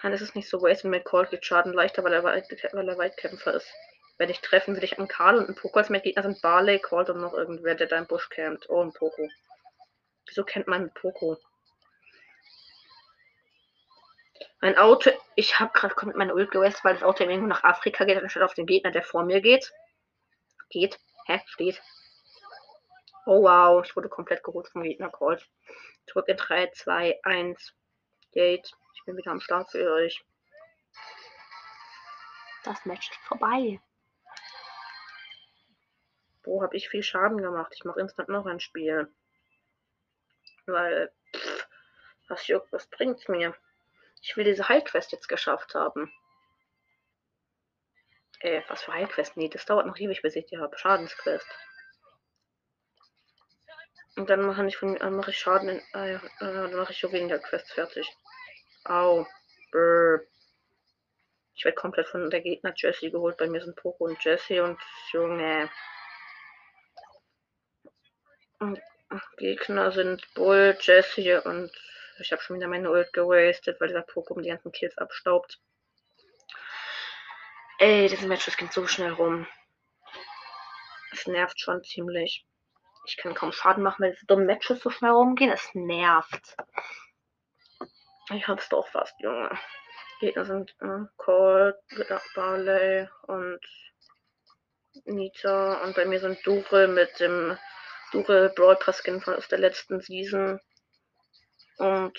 Dann 0.00 0.12
ist 0.12 0.20
es 0.20 0.36
nicht 0.36 0.48
so 0.48 0.62
waste, 0.62 0.86
mit 0.86 1.04
Colt 1.04 1.30
geht 1.30 1.44
Schaden 1.44 1.72
leichter, 1.72 2.04
weil 2.04 2.12
er, 2.12 2.22
Weit 2.22 2.48
weil 2.74 2.88
er 2.88 2.98
Weitkämpfer 2.98 3.54
ist. 3.54 3.74
Wenn 4.18 4.30
ich 4.30 4.40
treffen, 4.40 4.76
will 4.76 4.84
ich 4.84 4.98
an 4.98 5.08
Karl 5.08 5.36
und 5.36 5.48
ein 5.48 5.54
Poko 5.54 5.78
als 5.78 5.90
mein 5.90 6.02
Gegner 6.02 6.22
sind 6.22 6.42
Barley, 6.42 6.78
Colt 6.78 7.10
und 7.10 7.20
noch 7.20 7.34
irgendwer, 7.34 7.74
der 7.74 7.86
da 7.86 7.98
im 7.98 8.06
Busch 8.06 8.28
campt. 8.28 8.68
Oh, 8.68 8.82
ein 8.82 8.92
Poko. 8.92 9.28
Wieso 10.26 10.44
kennt 10.44 10.68
man 10.68 10.92
Poko? 10.94 11.38
Mein 14.60 14.78
Auto, 14.78 15.10
ich 15.34 15.58
habe 15.58 15.72
gerade 15.72 15.94
komplett 15.94 16.16
meine 16.16 16.34
Ult 16.34 16.50
gewestet, 16.50 16.84
weil 16.84 16.94
das 16.94 17.02
Auto 17.02 17.24
irgendwo 17.24 17.48
nach 17.48 17.64
Afrika 17.64 18.04
geht, 18.04 18.16
anstatt 18.22 18.44
auf 18.44 18.54
den 18.54 18.66
Gegner, 18.66 18.92
der 18.92 19.02
vor 19.02 19.24
mir 19.24 19.40
geht. 19.40 19.72
Geht. 20.70 21.00
Hä? 21.26 21.40
Steht. 21.46 21.82
Oh 23.26 23.42
wow, 23.42 23.84
ich 23.84 23.94
wurde 23.94 24.08
komplett 24.08 24.42
geholt 24.42 24.68
vom 24.68 24.82
Gegner 24.82 25.10
Call. 25.10 25.40
Zurück 26.06 26.28
in 26.28 26.36
3, 26.36 26.70
2, 26.70 27.20
1. 27.22 27.74
Gate. 28.32 28.72
Ich 28.94 29.04
bin 29.04 29.16
wieder 29.16 29.30
am 29.30 29.40
Start 29.40 29.70
für 29.70 29.92
euch. 29.92 30.24
Das 32.64 32.84
Match 32.84 33.10
ist 33.10 33.20
vorbei. 33.26 33.80
Wo 36.44 36.62
habe 36.62 36.76
ich 36.76 36.88
viel 36.88 37.02
Schaden 37.02 37.38
gemacht? 37.38 37.72
Ich 37.74 37.84
mache 37.84 38.00
instant 38.00 38.28
noch 38.28 38.46
ein 38.46 38.60
Spiel. 38.60 39.12
Weil, 40.66 41.12
pff, 41.34 41.68
was 42.28 42.46
juckt, 42.46 42.72
was 42.72 42.86
bringt's 42.88 43.28
mir? 43.28 43.54
Ich 44.20 44.36
will 44.36 44.44
diese 44.44 44.68
Heilquest 44.68 45.12
jetzt 45.12 45.28
geschafft 45.28 45.74
haben. 45.74 46.12
Äh, 48.40 48.62
was 48.68 48.82
für 48.82 48.92
Heilquest? 48.92 49.36
Nee, 49.36 49.48
das 49.48 49.66
dauert 49.66 49.86
noch 49.86 49.98
ewig, 49.98 50.22
bis 50.22 50.36
ich 50.36 50.46
die 50.46 50.58
habe. 50.58 50.76
Schadensquest. 50.76 51.46
Und 54.16 54.28
dann 54.28 54.42
mache 54.42 54.66
ich, 54.66 54.76
von, 54.76 54.96
ich 55.28 55.38
Schaden 55.38 55.68
in, 55.68 55.82
äh, 55.94 56.14
äh, 56.14 56.20
dann 56.38 56.74
mache 56.74 56.92
ich 56.92 57.00
so 57.00 57.10
weniger 57.12 57.38
Quests 57.38 57.72
fertig. 57.72 58.06
Au. 58.84 59.26
Brr. 59.70 60.20
Ich 61.54 61.64
werde 61.64 61.76
komplett 61.76 62.08
von 62.08 62.30
der 62.30 62.40
Gegner 62.40 62.72
Jesse 62.76 63.10
geholt. 63.10 63.38
Bei 63.38 63.48
mir 63.48 63.62
sind 63.62 63.76
Poco 63.76 64.04
und 64.04 64.22
Jesse 64.22 64.62
und 64.62 64.78
Junge. 65.12 65.70
Gegner 69.36 69.92
sind 69.92 70.32
Bull, 70.34 70.76
Jesse 70.80 71.42
und 71.42 71.70
ich 72.18 72.32
habe 72.32 72.42
schon 72.42 72.56
wieder 72.56 72.68
meine 72.68 72.90
Ult 72.90 73.12
gewastet, 73.12 73.80
weil 73.80 73.88
dieser 73.88 74.06
Pokémon 74.06 74.42
die 74.42 74.48
ganzen 74.48 74.72
Kills 74.72 74.96
abstaubt. 74.98 75.58
Ey, 77.78 78.08
das 78.08 78.56
geht 78.56 78.72
so 78.72 78.86
schnell 78.86 79.12
rum. 79.12 79.46
Es 81.12 81.26
nervt 81.26 81.58
schon 81.60 81.82
ziemlich. 81.82 82.46
Ich 83.04 83.16
kann 83.16 83.34
kaum 83.34 83.52
Schaden 83.52 83.82
machen, 83.82 84.04
weil 84.04 84.12
diese 84.12 84.26
dummen 84.26 84.46
Matches 84.46 84.80
so 84.80 84.90
schnell 84.90 85.10
rumgehen. 85.10 85.50
Es 85.50 85.74
nervt. 85.74 86.56
Ich 88.30 88.46
hab's 88.46 88.68
doch 88.68 88.86
fast, 88.88 89.18
Junge. 89.18 89.50
Gegner 90.20 90.44
sind 90.44 90.76
äh, 90.80 91.06
Cold, 91.16 91.76
Barley 92.34 93.08
und 93.22 93.60
Nita. 95.04 95.82
Und 95.82 95.96
bei 95.96 96.04
mir 96.04 96.20
sind 96.20 96.46
Dure 96.46 96.86
mit 96.86 97.18
dem 97.18 97.58
Dure 98.12 98.52
Brawl 98.54 98.76
Pass 98.76 99.02
Skin 99.02 99.22
aus 99.24 99.48
der 99.48 99.58
letzten 99.58 100.00
Season. 100.00 100.60
Und 101.78 102.18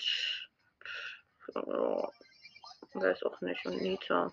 ja, 1.54 2.08
weiß 2.94 3.22
auch 3.22 3.40
nicht. 3.40 3.64
Und 3.66 3.80
Nita. 3.80 4.32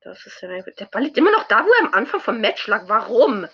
Das 0.00 0.26
ist 0.26 0.40
ja. 0.42 0.48
Der 0.48 0.86
Ball 0.86 1.02
liegt 1.02 1.16
immer 1.16 1.32
noch 1.32 1.48
da, 1.48 1.64
wo 1.64 1.70
er 1.70 1.86
am 1.86 1.94
Anfang 1.94 2.20
vom 2.20 2.40
Match 2.40 2.66
lag. 2.66 2.88
Warum? 2.88 3.48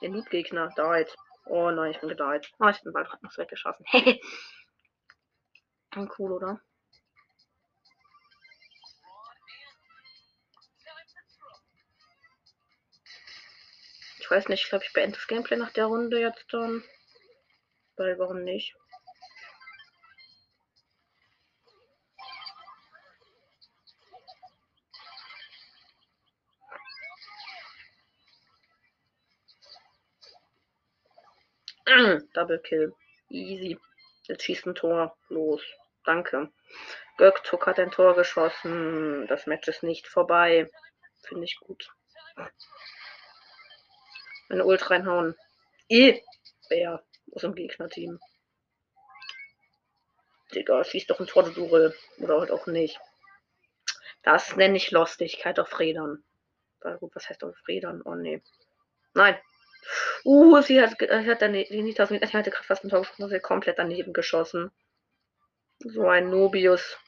Der 0.00 0.10
Noob-Gegner 0.10 0.74
died. 0.76 1.14
Oh 1.46 1.70
nein, 1.70 1.92
ich 1.92 2.00
bin 2.00 2.08
gedeiht. 2.08 2.52
Oh, 2.58 2.68
ich 2.68 2.82
bin 2.82 2.92
bald 2.92 3.08
noch 3.22 3.38
weggeschossen. 3.38 3.86
cool, 6.18 6.32
oder? 6.32 6.60
Weiß 14.32 14.48
nicht, 14.48 14.64
ich 14.64 14.70
glaube, 14.70 14.84
ich 14.84 14.92
beende 14.94 15.18
das 15.18 15.26
Gameplay 15.26 15.56
nach 15.56 15.72
der 15.72 15.84
Runde 15.86 16.18
jetzt 16.18 16.46
dann. 16.52 16.82
Weil, 17.96 18.18
warum 18.18 18.42
nicht? 18.44 18.74
Double 32.32 32.58
Kill. 32.60 32.94
Easy. 33.28 33.78
Jetzt 34.22 34.44
schießt 34.44 34.66
ein 34.66 34.74
Tor. 34.74 35.14
Los. 35.28 35.62
Danke. 36.04 36.50
Göktuk 37.18 37.66
hat 37.66 37.78
ein 37.78 37.90
Tor 37.90 38.14
geschossen. 38.14 39.26
Das 39.26 39.46
Match 39.46 39.68
ist 39.68 39.82
nicht 39.82 40.08
vorbei. 40.08 40.70
Finde 41.20 41.44
ich 41.44 41.58
gut. 41.60 41.90
Eine 44.52 44.64
Ult 44.64 44.90
reinhauen. 44.90 45.34
Eh. 45.88 46.20
Wer 46.68 47.02
aus 47.32 47.40
dem 47.40 47.54
Gegnerteam. 47.54 48.20
Digga, 50.54 50.84
schießt 50.84 51.10
doch 51.10 51.18
ein 51.18 51.26
Tor, 51.26 51.44
du 51.44 51.50
Dure. 51.50 51.94
Oder 52.18 52.38
halt 52.38 52.50
auch 52.50 52.66
nicht. 52.66 53.00
Das 54.22 54.54
nenne 54.56 54.76
ich 54.76 54.90
Lostigkeit 54.90 55.58
auf 55.58 55.80
Rädern. 55.80 56.22
Gut, 57.00 57.14
was 57.14 57.28
heißt 57.28 57.42
auf 57.44 57.56
Rädern? 57.66 58.02
Oh 58.04 58.14
nee. 58.14 58.42
Nein, 59.14 59.38
Uh, 60.24 60.60
sie 60.60 60.80
hat, 60.80 61.00
äh, 61.02 61.26
hat 61.26 61.42
dann 61.42 61.54
die 61.54 61.82
Nitas 61.82 62.10
mit, 62.10 62.22
ich 62.22 62.34
hatte 62.34 62.50
gerade 62.50 62.64
fast 62.64 62.84
einen 62.84 62.90
Tor 62.90 63.00
geschossen, 63.00 63.28
sie 63.28 63.40
komplett 63.40 63.78
daneben 63.78 64.12
geschossen. 64.12 64.70
So 65.80 66.08
ein 66.08 66.30
Nobius. 66.30 66.98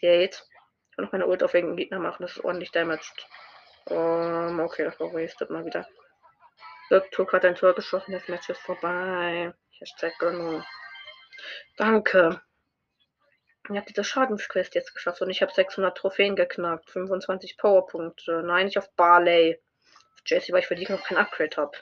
Jetzt. 0.00 0.48
Ich 0.90 0.98
will 0.98 1.04
noch 1.04 1.12
meine 1.12 1.26
Ult 1.28 1.42
auf 1.44 1.54
irgendeinen 1.54 1.76
Gegner 1.76 2.00
machen, 2.00 2.22
das 2.22 2.36
ist 2.36 2.44
ordentlich 2.44 2.72
damaged. 2.72 3.28
Um, 3.90 4.60
okay, 4.60 4.84
das 4.84 5.00
war 5.00 5.12
wasted 5.12 5.50
mal 5.50 5.64
wieder. 5.64 5.86
Rückzug 6.90 7.32
hat 7.32 7.44
ein 7.44 7.54
Tor 7.54 7.74
geschossen, 7.74 8.12
das 8.12 8.28
Match 8.28 8.48
ist 8.48 8.60
vorbei. 8.60 9.52
Hashtag 9.78 10.18
Gönnung. 10.18 10.64
Danke. 11.76 12.40
Ich 13.70 13.76
habe 13.76 13.86
diese 13.86 14.04
Schadensquest 14.04 14.74
jetzt 14.74 14.94
geschafft 14.94 15.20
und 15.22 15.30
ich 15.30 15.42
habe 15.42 15.52
600 15.52 15.96
Trophäen 15.96 16.36
geknackt, 16.36 16.90
25 16.90 17.56
Powerpunkte. 17.58 18.42
Nein, 18.42 18.66
nicht 18.66 18.78
auf 18.78 18.90
Barley. 18.94 19.60
Jesse, 20.26 20.52
weil 20.52 20.60
ich 20.60 20.66
für 20.66 20.74
die 20.74 20.90
noch 20.90 21.04
kein 21.04 21.18
Upgrade 21.18 21.56
habe. 21.56 21.76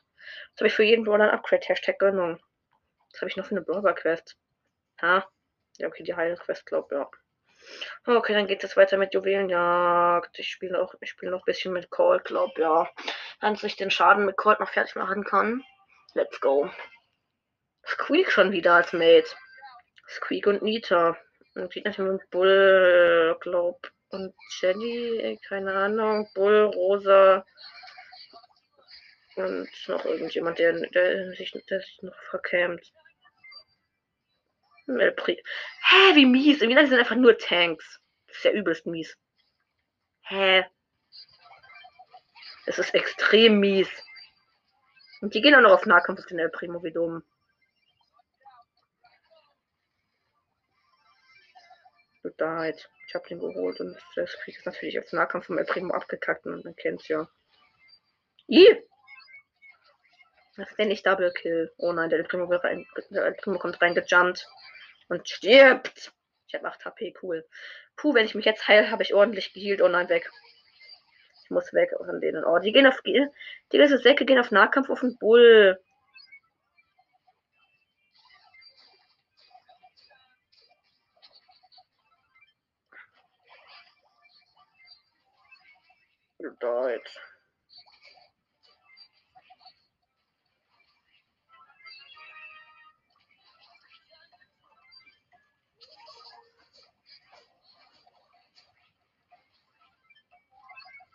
Jetzt 0.51 0.61
habe 0.61 0.69
ich 0.69 0.75
für 0.75 0.83
jeden 0.85 1.05
Brawler 1.05 1.25
ein 1.25 1.39
Upgrade. 1.39 1.67
Hashtag 1.67 1.99
Gönnung. 1.99 2.41
Was 3.13 3.21
habe 3.21 3.31
ich 3.31 3.37
noch 3.37 3.47
für 3.47 3.53
eine 3.53 3.63
Brawler-Quest? 3.63 4.37
Ha? 5.01 5.27
Ja, 5.79 5.89
okay, 5.89 6.03
die 6.03 6.15
Heil-Quest, 6.15 6.67
glaube 6.67 6.95
ja. 6.95 7.11
Okay, 8.07 8.35
dann 8.35 8.47
geht 8.47 8.65
es 8.65 8.77
weiter 8.77 8.97
mit 8.97 9.15
Juwelenjagd. 9.15 10.39
Ich 10.39 10.49
spiele 10.49 10.81
auch, 10.81 10.95
ich 11.01 11.11
noch 11.33 11.41
ein 11.41 11.47
bisschen 11.47 11.73
mit 11.73 11.91
Colt, 11.91 12.25
glaube 12.25 12.61
ja. 12.61 12.91
Dann 13.41 13.57
ich 13.63 13.77
den 13.77 13.91
Schaden 13.91 14.25
mit 14.25 14.37
Colt 14.37 14.61
noch 14.61 14.71
fertig 14.71 14.95
machen 14.97 15.25
kann. 15.25 15.63
Let's 16.15 16.41
go. 16.41 16.71
Squeak 17.85 18.31
schon 18.31 18.53
wieder 18.53 18.75
als 18.75 18.93
Mate. 18.93 19.29
Squeak 20.09 20.47
und 20.47 20.63
Nita. 20.63 21.17
Und 21.55 21.73
Gegner 21.73 22.05
mit 22.05 22.31
Bull, 22.31 23.37
glaub. 23.41 23.91
Und 24.11 24.35
Jenny, 24.61 25.39
keine 25.49 25.73
Ahnung. 25.75 26.29
Bull, 26.35 26.71
Rosa, 26.75 27.45
und 29.37 29.69
noch 29.89 30.05
irgendjemand, 30.05 30.59
der, 30.59 30.73
der 30.73 31.31
sich 31.33 31.53
der 31.69 31.83
noch 32.01 32.17
verkämmt. 32.31 32.93
Hä, 34.87 36.15
wie 36.15 36.27
mies. 36.27 36.63
Irgendwie 36.63 36.87
sind 36.87 36.99
einfach 36.99 37.17
nur 37.17 37.37
Tanks. 37.39 38.01
Das 38.29 38.37
ist 38.37 38.45
ja 38.45 38.53
übelst 38.53 38.87
mies. 38.87 39.17
Hä? 40.23 40.65
Es 42.67 42.79
ist 42.79 42.95
extrem 42.95 43.59
mies. 43.59 43.89
Und 45.21 45.35
die 45.35 45.41
gehen 45.41 45.55
auch 45.55 45.61
noch 45.61 45.73
auf 45.73 45.87
Nahkampf 45.87 46.21
auf 46.21 46.27
den 46.27 46.39
El 46.39 46.51
Primo 46.51 46.83
wie 46.83 46.93
dumm. 46.93 47.23
Died. 52.41 52.89
Ich 53.07 53.15
hab 53.15 53.25
den 53.29 53.39
geholt 53.39 53.79
und 53.79 53.97
das 54.17 54.33
Krieg 54.43 54.57
ist 54.59 54.67
natürlich 54.67 54.99
auf 54.99 55.13
Nahkampf 55.13 55.47
vom 55.47 55.59
El 55.59 55.65
Primo 55.65 55.95
abgekackt 55.95 56.45
und 56.45 56.65
man 56.65 56.75
kennt's 56.75 57.07
ja. 57.07 57.29
Ih! 58.49 58.83
Das 60.57 60.69
nenne 60.77 60.93
ich 60.93 61.03
Double 61.03 61.33
Kill. 61.33 61.73
Oh 61.77 61.93
nein, 61.93 62.11
der 62.11 62.23
Primo, 62.25 62.47
rein, 62.47 62.85
der 63.11 63.31
Primo 63.33 63.59
kommt 63.59 63.81
reingejumpt 63.81 64.47
und 65.09 65.29
stirbt. 65.29 66.13
Ich 66.49 66.55
habe 66.55 66.69
8 66.69 66.85
HP, 66.85 67.15
cool. 67.23 67.47
Puh, 67.97 68.15
wenn 68.15 68.27
ich 68.27 68.35
mich 68.35 68.45
jetzt 68.45 68.69
heile, 68.69 68.91
habe 68.91 69.03
ich 69.03 69.15
ordentlich 69.15 69.53
geheilt. 69.53 69.83
Oh 69.83 69.89
nein, 69.89 70.09
weg. 70.09 70.31
Ich 71.45 71.51
muss 71.51 71.73
weg 71.73 71.91
von 71.97 72.21
denen. 72.21 72.45
Oh, 72.45 72.59
die 72.59 72.73
gehen 72.73 72.87
auf. 72.87 73.01
Die 73.03 73.29
ganze 73.73 73.99
Säcke 73.99 74.25
gehen 74.25 74.39
auf 74.39 74.51
Nahkampf 74.51 74.91
auf 74.91 75.01
den 75.01 75.17
Bull. 75.19 75.81
Deutsch. 86.61 87.19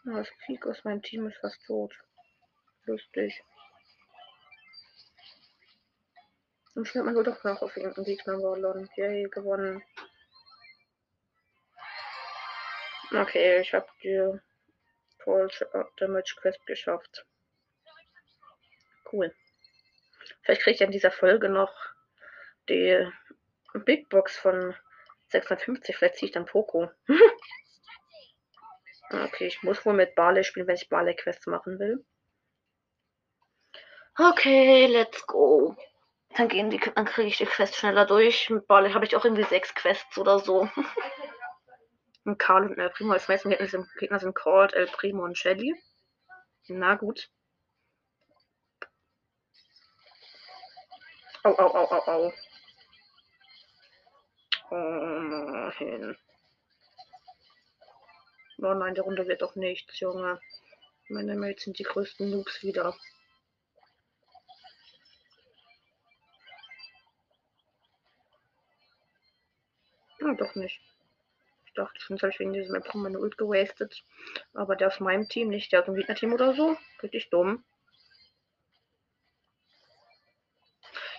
Das 0.04 0.28
Krieg 0.46 0.66
aus 0.66 0.84
meinem 0.84 1.04
Team 1.04 1.28
ist 1.28 1.38
fast 1.38 1.64
tot. 1.66 1.94
Lustig. 2.86 3.44
Und 6.74 6.88
schnell 6.88 7.04
man 7.04 7.14
nur 7.14 7.24
doch 7.24 7.44
noch 7.44 7.62
auf 7.62 7.78
irgendeinen 7.78 8.06
Gegner 8.06 8.42
Warlon. 8.42 8.90
Yay, 8.96 9.30
gewonnen. 9.30 9.84
Okay, 13.12 13.60
ich 13.60 13.74
habe 13.74 13.88
die 14.02 14.40
Full 15.20 15.50
Damage 15.98 16.36
Quest 16.40 16.66
geschafft. 16.66 17.26
Cool. 19.12 19.36
Vielleicht 20.42 20.62
kriege 20.62 20.76
ich 20.76 20.82
in 20.82 20.92
dieser 20.92 21.12
Folge 21.12 21.50
noch 21.50 21.74
die 22.70 23.08
Big 23.86 24.10
Box 24.10 24.38
von 24.38 24.76
650. 25.28 25.96
Vielleicht 25.96 26.16
ziehe 26.16 26.28
ich 26.30 26.34
dann 26.34 26.46
Poco. 26.46 26.90
Okay, 29.14 29.48
ich 29.48 29.62
muss 29.62 29.86
wohl 29.86 29.94
mit 29.94 30.16
Barley 30.16 30.44
spielen, 30.44 30.68
wenn 30.68 30.76
ich 30.76 30.88
Barley-Quests 30.88 31.48
machen 31.48 31.80
will. 31.80 32.06
Okay, 34.18 34.88
let's 34.88 35.26
go. 35.28 35.76
Dann 36.36 36.48
gehen 36.48 36.70
die, 36.70 36.80
dann 36.80 37.06
kriege 37.06 37.28
ich 37.28 37.38
die 37.38 37.46
Quests 37.46 37.78
schneller 37.78 38.06
durch. 38.06 38.50
Mit 38.50 38.68
Barley 38.68 38.94
habe 38.94 39.06
ich 39.06 39.16
auch 39.16 39.26
irgendwie 39.26 39.44
sechs 39.44 39.74
Quests 39.76 40.18
oder 40.18 40.40
so. 40.40 40.70
und 42.26 42.38
Karl 42.40 42.68
und 42.68 42.80
El 42.80 42.90
Primo 42.92 43.14
als 43.14 43.28
meisten 43.28 43.50
Gegner 43.50 43.68
sind, 43.68 43.88
Gegner 43.98 44.20
sind 44.20 44.34
Called, 44.34 44.74
El 44.74 44.88
Primo 44.88 45.24
und 45.26 45.38
Shelly. 45.38 45.76
Na 46.68 46.96
gut. 46.96 47.30
Au, 51.44 51.52
au, 51.52 51.68
au, 51.76 51.86
au, 51.86 52.12
au. 52.12 52.34
Oh 54.70 54.76
nein. 54.78 56.16
Oh 58.64 58.76
nein, 58.76 58.94
der 58.94 59.04
Runde 59.04 59.28
wird 59.28 59.42
doch 59.42 59.56
nichts, 59.56 60.00
Junge. 60.00 60.40
Meine 61.10 61.36
Mates 61.36 61.64
sind 61.64 61.80
die 61.80 61.84
größten 61.84 62.30
Noobs 62.30 62.62
wieder. 62.62 62.96
Ja, 70.20 70.34
doch 70.36 70.54
nicht. 70.54 70.80
Ich 71.66 71.74
dachte 71.74 72.00
schon, 72.00 72.18
ich 72.18 72.40
wegen 72.40 72.54
diesem 72.54 72.74
Map 72.74 72.94
meine 72.94 73.20
Ult 73.20 73.36
gewastet. 73.40 74.04
Aber 74.54 74.76
der 74.76 74.90
aus 74.90 75.00
meinem 75.00 75.28
Team, 75.28 75.50
nicht 75.50 75.72
der 75.72 75.80
aus 75.80 75.86
dem 75.86 75.96
Gegner-Team 75.96 76.32
oder 76.32 76.54
so. 76.54 76.78
Richtig 77.02 77.32
dumm. 77.32 77.64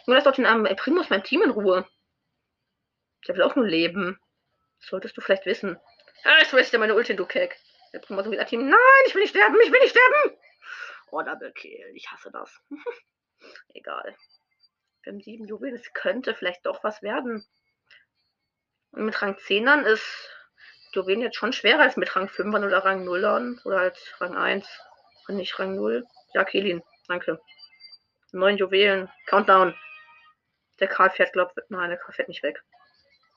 Nur 0.06 0.14
lass 0.14 0.24
doch 0.24 0.36
den 0.36 0.46
armen 0.46 0.76
Primus 0.76 1.10
mein 1.10 1.24
Team 1.24 1.42
in 1.42 1.50
Ruhe. 1.50 1.88
Der 3.26 3.34
will 3.34 3.42
auch 3.42 3.56
nur 3.56 3.66
leben. 3.66 4.20
Das 4.78 4.90
solltest 4.90 5.16
du 5.16 5.20
vielleicht 5.20 5.46
wissen. 5.46 5.76
Ah, 6.24 6.38
ich 6.40 6.72
ja 6.72 6.78
meine 6.78 6.94
Ulti, 6.94 7.16
du 7.16 7.26
Keck. 7.26 7.58
Der 7.92 7.98
Primo 7.98 8.22
so 8.22 8.30
wieder 8.30 8.46
Team. 8.46 8.68
Nein, 8.68 8.78
ich 9.06 9.14
will 9.14 9.22
nicht 9.22 9.30
sterben, 9.30 9.60
ich 9.60 9.72
will 9.72 9.80
nicht 9.80 9.90
sterben. 9.90 10.38
Oh, 11.10 11.22
Double 11.22 11.52
Kill. 11.52 11.92
Ich 11.94 12.10
hasse 12.10 12.30
das. 12.30 12.60
Egal. 13.74 14.16
Wir 15.02 15.12
haben 15.12 15.20
sieben 15.20 15.46
Juwelen. 15.46 15.74
Es 15.74 15.92
könnte 15.92 16.34
vielleicht 16.34 16.64
doch 16.64 16.84
was 16.84 17.02
werden. 17.02 17.44
Und 18.92 19.04
mit 19.04 19.20
Rang 19.20 19.34
10ern 19.34 19.82
ist 19.82 20.30
Juwelen 20.92 21.22
jetzt 21.22 21.36
schon 21.36 21.52
schwerer 21.52 21.80
als 21.80 21.96
mit 21.96 22.14
Rang 22.14 22.28
5ern 22.28 22.64
oder 22.64 22.84
Rang 22.84 23.06
0ern 23.06 23.62
oder 23.64 23.78
als 23.78 23.98
Rang 24.20 24.36
1. 24.36 24.66
Und 25.28 25.36
nicht 25.36 25.58
Rang 25.58 25.74
0. 25.74 26.06
Ja, 26.34 26.44
Kelin. 26.44 26.82
Danke. 27.08 27.40
Neun 28.30 28.56
Juwelen. 28.56 29.10
Countdown. 29.26 29.74
Der 30.78 30.88
Karl 30.88 31.10
fährt, 31.10 31.32
glaubt, 31.32 31.54
nein, 31.68 31.90
der 31.90 31.98
Karl 31.98 32.14
fährt 32.14 32.28
nicht 32.28 32.42
weg. 32.42 32.62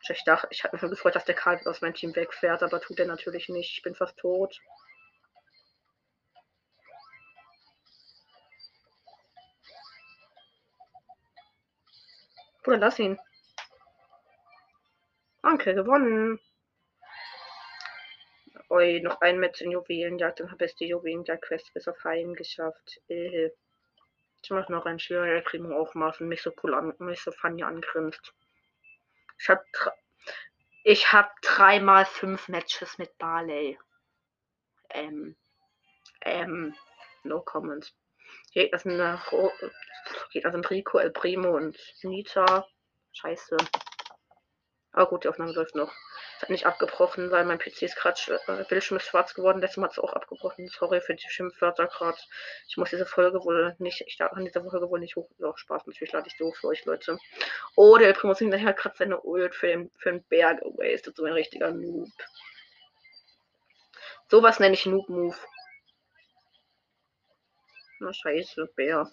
Ich 0.07 0.23
dachte, 0.23 0.47
ich 0.51 0.63
hatte 0.63 0.75
mich 0.75 0.89
gefreut, 0.89 1.15
dass 1.15 1.25
der 1.25 1.35
Karl 1.35 1.59
aus 1.67 1.81
meinem 1.81 1.95
Team 1.95 2.15
wegfährt, 2.15 2.61
aber 2.61 2.79
tut 2.79 2.99
er 2.99 3.07
natürlich 3.07 3.49
nicht. 3.49 3.77
Ich 3.77 3.81
bin 3.81 3.95
fast 3.95 4.17
tot. 4.17 4.59
Bruder, 12.63 12.77
lass 12.77 12.99
ihn. 12.99 13.19
Danke, 15.41 15.75
gewonnen. 15.75 16.39
Oi, 18.69 18.99
noch 19.01 19.21
ein 19.21 19.39
Match 19.39 19.61
in 19.61 19.71
Juwelenjagd, 19.71 20.39
dann 20.39 20.51
habe 20.51 20.65
ich 20.65 20.75
die 20.75 20.87
Juwelenjagd-Quest 20.87 21.73
bis 21.73 21.87
auf 21.87 22.03
Heim 22.03 22.33
geschafft. 22.33 22.99
Äh. 23.07 23.51
Ich 24.41 24.49
mach 24.49 24.69
noch 24.69 24.85
ein 24.85 24.99
schwerer 24.99 25.41
Primo 25.41 25.75
aufmachen, 25.75 26.27
mich 26.27 26.41
so 26.41 26.51
cool 26.63 26.73
an, 26.73 26.93
mich 26.99 27.21
so 27.21 27.31
funny 27.31 27.63
angrinst. 27.63 28.33
Ich 29.37 29.49
hab, 29.49 29.63
ich 30.83 31.11
hab 31.11 31.41
dreimal 31.41 32.05
fünf 32.05 32.47
Matches 32.47 32.97
mit 32.97 33.17
Barley. 33.17 33.77
Ähm, 34.89 35.35
ähm, 36.21 36.75
no 37.23 37.41
comments. 37.41 37.93
Gegner 38.53 38.79
sind, 38.79 38.97
Gegner 40.31 40.51
sind 40.51 40.69
Rico, 40.69 40.97
El 40.97 41.11
Primo 41.11 41.55
und 41.55 41.77
Nita. 42.03 42.67
Scheiße. 43.13 43.57
Aber 44.95 45.09
gut, 45.09 45.25
die 45.25 45.27
Aufnahme 45.27 45.51
läuft 45.51 45.75
noch. 45.75 45.93
Es 46.37 46.43
hat 46.43 46.49
nicht 46.49 46.65
abgebrochen, 46.65 47.29
weil 47.29 47.43
mein 47.43 47.59
PC 47.59 47.81
ist 47.81 47.97
gerade 47.97 48.17
äh, 48.47 48.63
Bildschirm 48.63 48.95
ist 48.95 49.07
schwarz 49.07 49.33
geworden. 49.33 49.59
Letztes 49.59 49.75
Mal 49.75 49.87
hat 49.87 49.91
es 49.91 49.99
auch 49.99 50.13
abgebrochen. 50.13 50.69
Sorry 50.69 51.01
für 51.01 51.15
die 51.15 51.27
Schimpfwörter 51.27 51.87
gerade. 51.87 52.17
Ich 52.69 52.77
muss 52.77 52.91
diese 52.91 53.05
Folge 53.05 53.43
wohl 53.43 53.75
nicht, 53.79 54.05
ich 54.07 54.15
darf 54.15 54.31
an 54.31 54.45
dieser 54.45 54.63
Folge 54.63 54.89
wohl 54.89 55.01
nicht 55.01 55.17
hoch. 55.17 55.29
Doch, 55.37 55.57
Spaß, 55.57 55.85
natürlich 55.85 56.13
lade 56.13 56.29
ich 56.29 56.39
hoch 56.39 56.55
für 56.55 56.67
euch, 56.67 56.85
Leute. 56.85 57.17
Oh, 57.75 57.97
der 57.97 58.13
Primo 58.13 58.33
der 58.33 58.61
hat 58.61 58.77
gerade 58.77 58.95
seine 58.95 59.19
Ult 59.19 59.53
für 59.53 59.67
den, 59.67 59.91
für 59.97 60.13
den 60.13 60.23
Berg 60.23 60.61
gewastet. 60.61 61.17
So 61.17 61.25
ein 61.25 61.33
richtiger 61.33 61.71
Noob. 61.71 62.07
Sowas 64.29 64.59
nenne 64.61 64.75
ich 64.75 64.85
Noob-Move. 64.85 65.35
Na, 67.99 68.13
scheiße, 68.13 68.65
Bär. 68.77 69.11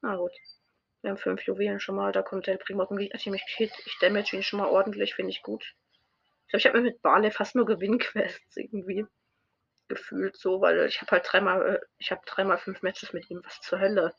Na 0.00 0.14
gut. 0.14 0.32
Wir 1.02 1.10
haben 1.10 1.18
fünf 1.18 1.42
Juwelen 1.42 1.80
schon 1.80 1.96
mal. 1.96 2.12
Da 2.12 2.22
kommt 2.22 2.46
der 2.46 2.56
Primo 2.56 2.82
aus 2.82 2.88
dem 2.88 2.98
Gegner-Team. 2.98 3.34
Ich, 3.34 3.44
ich 3.58 3.98
damage 4.00 4.36
ihn 4.36 4.42
schon 4.42 4.58
mal 4.58 4.68
ordentlich. 4.68 5.14
Finde 5.14 5.30
ich 5.30 5.42
gut. 5.42 5.64
Ich 6.46 6.50
glaube, 6.50 6.60
ich 6.60 6.66
habe 6.66 6.78
mir 6.78 6.90
mit 6.90 7.02
Barley 7.02 7.30
fast 7.30 7.54
nur 7.54 7.66
Gewinnquests 7.66 8.56
irgendwie 8.56 9.06
gefühlt 9.88 10.36
so, 10.36 10.60
weil 10.60 10.86
ich 10.86 11.00
habe 11.00 11.12
halt 11.12 11.26
dreimal, 11.26 11.76
äh, 11.76 11.80
ich 11.98 12.10
habe 12.10 12.20
dreimal 12.26 12.58
fünf 12.58 12.82
Matches 12.82 13.12
mit 13.12 13.28
ihm. 13.30 13.40
Was 13.44 13.60
zur 13.60 13.80
Hölle? 13.80 14.14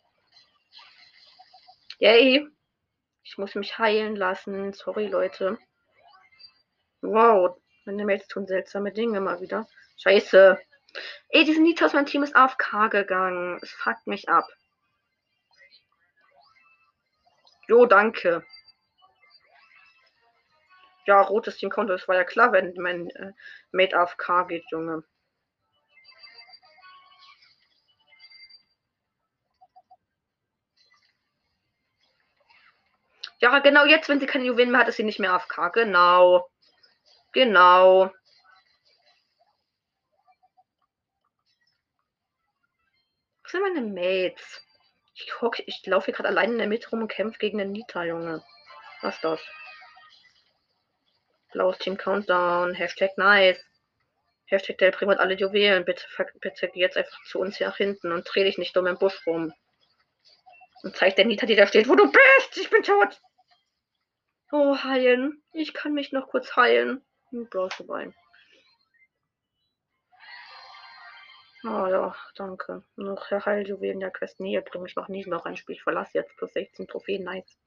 Yay! 1.99 2.47
Ich 3.23 3.37
muss 3.37 3.55
mich 3.55 3.77
heilen 3.77 4.15
lassen. 4.15 4.73
Sorry, 4.73 5.07
Leute. 5.07 5.57
Wow, 7.01 7.61
meine 7.85 8.05
Mates 8.05 8.27
tun 8.27 8.47
seltsame 8.47 8.91
Dinge 8.91 9.21
mal 9.21 9.41
wieder. 9.41 9.67
Scheiße. 9.97 10.59
Ey, 11.29 11.45
diese 11.45 11.61
Nita 11.61 11.85
aus 11.85 11.93
meinem 11.93 12.07
Team 12.07 12.23
ist 12.23 12.35
AFK 12.35 12.89
gegangen. 12.89 13.59
Es 13.61 13.71
fuckt 13.71 14.07
mich 14.07 14.27
ab. 14.29 14.45
Jo, 17.69 17.86
danke. 17.86 18.43
Ja, 21.05 21.21
rotes 21.21 21.58
Team 21.58 21.69
Counter, 21.69 21.93
das 21.93 22.08
war 22.08 22.15
ja 22.15 22.23
klar, 22.23 22.51
wenn 22.51 22.73
mein 22.77 23.10
äh, 23.12 23.34
Mate 23.71 23.97
AFK 23.97 24.43
geht, 24.47 24.63
Junge. 24.71 25.03
Ja, 33.41 33.60
genau 33.60 33.86
jetzt, 33.86 34.10
wenn 34.10 34.19
sie 34.19 34.25
keine 34.25 34.45
Juwelen 34.45 34.71
mehr 34.71 34.82
hat, 34.82 34.88
ist 34.88 34.97
sie 34.97 35.03
nicht 35.03 35.19
mehr 35.19 35.34
AFK. 35.34 35.69
Genau. 35.69 36.49
Genau. 37.34 38.12
Was 43.43 43.51
sind 43.51 43.62
meine 43.62 43.82
Mates? 43.82 44.62
Ich, 45.21 45.41
hock, 45.41 45.60
ich 45.60 45.86
laufe 45.86 46.05
hier 46.05 46.13
gerade 46.13 46.29
allein 46.29 46.53
in 46.53 46.58
der 46.58 46.67
Mitte 46.67 46.89
rum 46.89 47.01
und 47.01 47.10
kämpfe 47.10 47.39
gegen 47.39 47.58
den 47.58 47.71
Nita, 47.71 48.03
Junge. 48.05 48.43
Was 49.01 49.15
ist 49.15 49.23
das? 49.23 49.41
Blaues 51.51 51.77
Team 51.79 51.97
Countdown. 51.97 52.73
Hashtag 52.73 53.17
nice. 53.17 53.60
Hashtag 54.45 54.77
der 54.77 54.91
Primo 54.91 55.12
alle 55.12 55.36
Juwelen. 55.36 55.84
Bitte, 55.84 56.05
bitte 56.39 56.69
geh 56.69 56.79
jetzt 56.79 56.97
einfach 56.97 57.21
zu 57.25 57.39
uns 57.39 57.58
hier 57.58 57.67
nach 57.67 57.77
hinten 57.77 58.12
und 58.12 58.23
dreh 58.23 58.43
dich 58.43 58.58
nicht 58.58 58.75
dumm 58.75 58.88
im 58.88 58.97
Busch 58.97 59.25
rum. 59.25 59.53
Und 60.84 60.95
zeig 60.95 61.15
der 61.17 61.25
Nita, 61.25 61.45
die 61.45 61.55
da 61.55 61.67
steht, 61.67 61.89
wo 61.89 61.95
du 61.95 62.10
bist. 62.10 62.58
Ich 62.58 62.69
bin 62.69 62.84
tot. 62.84 63.19
Oh, 64.51 64.77
heilen. 64.84 65.43
Ich 65.53 65.73
kann 65.73 65.93
mich 65.93 66.12
noch 66.12 66.29
kurz 66.29 66.55
heilen. 66.55 67.05
Hm, 67.32 67.49
Brawl 67.49 67.69
vorbei. 67.71 68.13
Oh 71.63 71.87
ja, 71.87 72.15
danke. 72.35 72.83
Noch 72.95 73.29
Heiljuwelen 73.29 73.99
der 73.99 74.11
Quest 74.11 74.39
näher 74.39 74.61
bringen. 74.61 74.85
Ich 74.85 74.95
noch 74.95 75.09
nie 75.09 75.25
noch 75.25 75.45
ein 75.45 75.57
Spiel. 75.57 75.75
Ich 75.75 75.83
verlasse 75.83 76.11
jetzt. 76.13 76.35
Plus 76.37 76.53
16 76.53 76.87
Trophäen, 76.87 77.23
nice. 77.23 77.57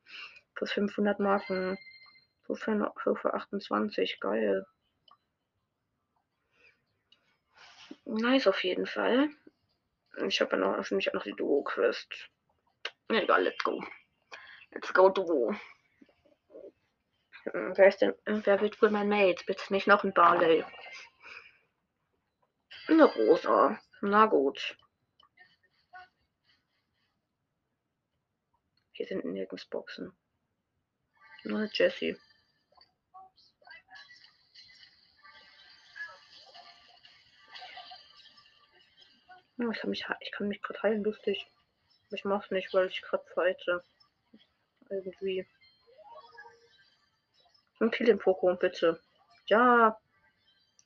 Plus 0.54 0.72
500 0.72 1.20
Marken. 1.20 1.78
Für, 2.46 2.56
für 3.16 3.34
28, 3.34 4.20
geil. 4.20 4.66
Nice 8.04 8.46
auf 8.46 8.64
jeden 8.64 8.86
Fall. 8.86 9.28
Ich 10.26 10.40
habe 10.40 10.56
ja 10.56 10.58
noch, 10.58 10.84
für 10.84 10.94
mich 10.94 11.08
auch 11.08 11.14
noch 11.14 11.22
die 11.22 11.32
Duo-Quest. 11.32 12.30
Egal, 13.08 13.44
let's 13.44 13.62
go. 13.62 13.82
Let's 14.70 14.92
go, 14.92 15.08
Duo. 15.08 15.54
Hm, 17.44 17.72
wer 17.76 17.88
ist 17.88 18.00
denn, 18.00 18.14
wer 18.24 18.60
wird 18.60 18.80
wohl 18.80 18.90
mein 18.90 19.08
Mate? 19.08 19.44
Bitte 19.46 19.72
nicht 19.72 19.86
noch 19.86 20.04
ein 20.04 20.14
Barley. 20.14 20.64
Eine 22.88 23.04
Rosa. 23.04 23.80
Na 24.00 24.26
gut. 24.26 24.76
Hier 28.92 29.06
sind 29.06 29.24
nirgends 29.24 29.64
Boxen. 29.66 30.12
Nur 31.44 31.68
Jessie. 31.72 32.16
ich 39.70 39.80
kann 39.80 39.90
mich, 39.90 40.04
ich 40.20 40.32
kann 40.32 40.48
mich 40.48 40.60
gerade 40.60 40.82
heilen, 40.82 41.04
lustig. 41.04 41.46
Ich 42.10 42.24
mach's 42.24 42.50
nicht, 42.50 42.72
weil 42.74 42.88
ich 42.88 43.00
gerade 43.02 43.24
fighte. 43.32 43.84
Irgendwie. 44.90 45.46
Und 47.78 47.92
kill 47.92 48.06
den 48.06 48.20
Pokémon 48.20 48.56
bitte. 48.56 49.00
Ja, 49.46 49.98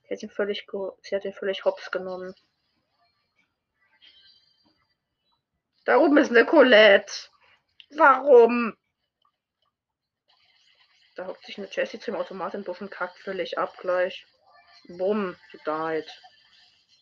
Sie 0.08 0.14
hat 0.14 0.22
ihn 0.22 0.30
völlig, 0.30 0.66
sie 1.02 1.16
hat 1.16 1.24
ihn 1.24 1.32
völlig 1.32 1.64
hops 1.64 1.90
genommen. 1.90 2.34
Da 5.84 5.98
oben 5.98 6.16
ist 6.18 6.30
eine 6.30 6.44
Colette. 6.44 7.28
Warum? 7.90 8.76
Da 11.14 11.26
hockt 11.26 11.44
sich 11.46 11.58
eine 11.58 11.68
Jessie 11.70 11.98
zum 11.98 12.16
Automatenbuff 12.16 12.80
und 12.80 12.90
kackt 12.90 13.18
völlig 13.18 13.58
ab 13.58 13.76
gleich. 13.78 14.26
Bumm, 14.88 15.36
sie 15.50 15.58
died. 15.66 16.22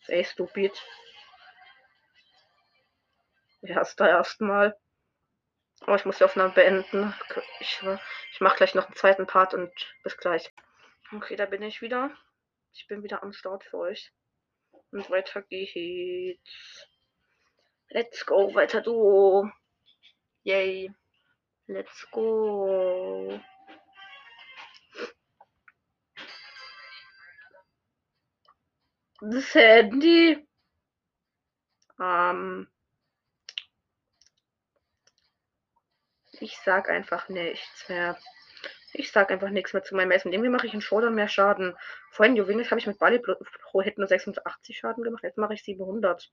Ey, 0.07 0.23
stupid. 0.23 0.71
Erster 3.61 4.07
erstmal. 4.07 4.77
Aber 5.81 5.93
oh, 5.93 5.95
ich 5.95 6.05
muss 6.05 6.19
die 6.19 6.23
Aufnahme 6.23 6.53
beenden. 6.53 7.13
Ich, 7.59 7.81
ich 8.31 8.41
mache 8.41 8.57
gleich 8.57 8.73
noch 8.75 8.85
einen 8.85 8.95
zweiten 8.95 9.27
Part 9.27 9.53
und 9.53 9.71
bis 10.03 10.17
gleich. 10.17 10.51
Okay, 11.11 11.35
da 11.35 11.45
bin 11.45 11.61
ich 11.61 11.81
wieder. 11.81 12.15
Ich 12.77 12.87
bin 12.87 13.03
wieder 13.03 13.23
am 13.23 13.31
Start 13.31 13.63
für 13.63 13.77
euch. 13.77 14.11
Und 14.91 15.09
weiter 15.09 15.41
geht's. 15.43 16.87
Let's 17.89 18.25
go, 18.25 18.53
weiter 18.53 18.81
du. 18.81 19.49
Yay. 20.43 20.93
Let's 21.67 22.05
go. 22.11 23.39
Das 29.21 29.55
Handy. 29.55 30.45
Ähm. 31.99 32.67
Ich 36.41 36.57
sag 36.57 36.89
einfach 36.89 37.29
nichts 37.29 37.87
mehr. 37.87 38.19
Ich 38.97 39.11
sag 39.11 39.29
einfach 39.29 39.49
nichts 39.49 39.73
mehr 39.73 39.83
zu 39.83 39.93
meinem 39.93 40.11
Essen. 40.11 40.31
Irgendwie 40.31 40.49
mache 40.49 40.67
ich 40.67 40.73
in 40.73 40.79
Showdown 40.79 41.13
mehr 41.13 41.27
Schaden. 41.27 41.75
Vorhin 42.11 42.37
Juwenis 42.37 42.71
habe 42.71 42.79
ich 42.79 42.87
mit 42.87 42.97
Bali 42.97 43.19
pro 43.19 43.81
Hit 43.81 43.97
nur 43.97 44.07
86 44.07 44.77
Schaden 44.77 45.03
gemacht. 45.03 45.23
Jetzt 45.23 45.37
mache 45.37 45.53
ich 45.53 45.63
700. 45.63 46.31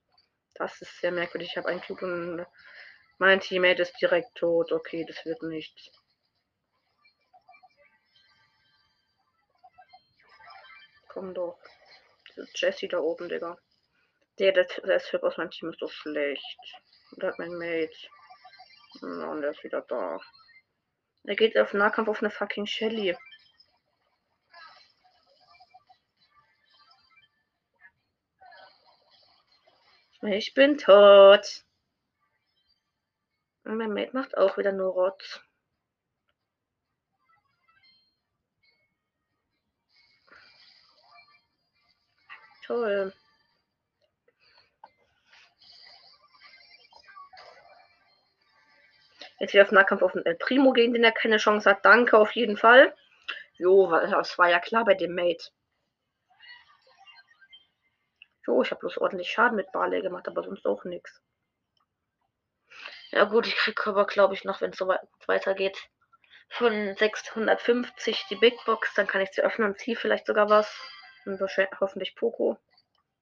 Das 0.55 0.81
ist 0.81 1.01
sehr 1.01 1.11
merkwürdig. 1.11 1.49
Ich 1.51 1.57
habe 1.57 1.67
einen 1.67 1.81
Cube 1.81 2.05
und 2.05 2.45
mein 3.17 3.41
Teammate 3.41 3.81
ist 3.81 3.99
direkt 3.99 4.35
tot. 4.35 4.71
Okay, 4.71 5.03
das 5.05 5.25
wird 5.25 5.43
nichts. 5.43 5.91
Komm 11.09 11.33
doch. 11.33 11.59
Jesse 12.55 12.87
da 12.87 12.99
oben, 12.99 13.27
Digga. 13.27 13.57
Der, 14.39 14.53
der, 14.53 14.65
der 14.85 14.95
ist 14.95 15.13
aus 15.15 15.37
meinem 15.37 15.51
Team 15.51 15.69
ist 15.69 15.79
so 15.79 15.89
schlecht. 15.89 16.59
Und 17.11 17.23
hat 17.23 17.37
mein 17.39 17.57
Mate. 17.57 17.97
Ja, 19.01 19.31
und 19.31 19.41
der 19.41 19.51
ist 19.51 19.63
wieder 19.65 19.81
da. 19.81 20.21
Er 21.25 21.35
geht 21.35 21.57
auf 21.57 21.73
Nahkampf 21.73 22.09
auf 22.09 22.21
eine 22.21 22.29
fucking 22.29 22.65
Shelly. 22.65 23.17
Ich 30.21 30.53
bin 30.53 30.77
tot. 30.77 31.65
Und 33.65 33.77
mein 33.77 33.93
Mate 33.93 34.13
macht 34.13 34.37
auch 34.37 34.57
wieder 34.57 34.71
nur 34.71 34.91
Rotz. 34.93 35.41
Toll. 42.65 43.13
Jetzt 49.43 49.53
wieder 49.53 49.63
auf 49.63 49.71
Nahkampf 49.73 50.01
auf 50.03 50.13
den 50.13 50.25
El 50.25 50.35
Primo 50.35 50.71
gehen, 50.71 50.93
den 50.93 51.03
er 51.03 51.11
keine 51.11 51.35
Chance 51.35 51.69
hat. 51.69 51.83
Danke 51.83 52.17
auf 52.17 52.31
jeden 52.31 52.55
Fall. 52.55 52.95
Jo, 53.57 53.91
das 53.91 54.37
war 54.37 54.49
ja 54.49 54.57
klar 54.61 54.85
bei 54.85 54.93
dem 54.93 55.15
Mate. 55.15 55.49
Jo, 58.47 58.61
ich 58.61 58.71
habe 58.71 58.79
bloß 58.79 58.99
ordentlich 58.99 59.29
Schaden 59.29 59.57
mit 59.57 59.69
Barley 59.73 60.01
gemacht, 60.01 60.29
aber 60.29 60.43
sonst 60.43 60.65
auch 60.65 60.85
nichts. 60.85 61.21
Ja 63.11 63.25
gut, 63.25 63.45
ich 63.45 63.57
kriege 63.57 63.85
aber 63.85 64.05
glaube 64.05 64.33
ich 64.33 64.45
noch, 64.45 64.61
wenn 64.61 64.69
es 64.69 64.77
so 64.77 64.87
weitergeht, 65.27 65.77
von 66.47 66.95
650 66.95 68.27
die 68.29 68.37
Big 68.37 68.55
Box, 68.63 68.93
dann 68.93 69.07
kann 69.07 69.19
ich 69.19 69.31
sie 69.31 69.41
öffnen 69.41 69.67
und 69.67 69.77
ziehe 69.77 69.97
vielleicht 69.97 70.25
sogar 70.25 70.49
was. 70.49 70.73
Und 71.25 71.37
hoffentlich 71.81 72.15
Poco, 72.15 72.57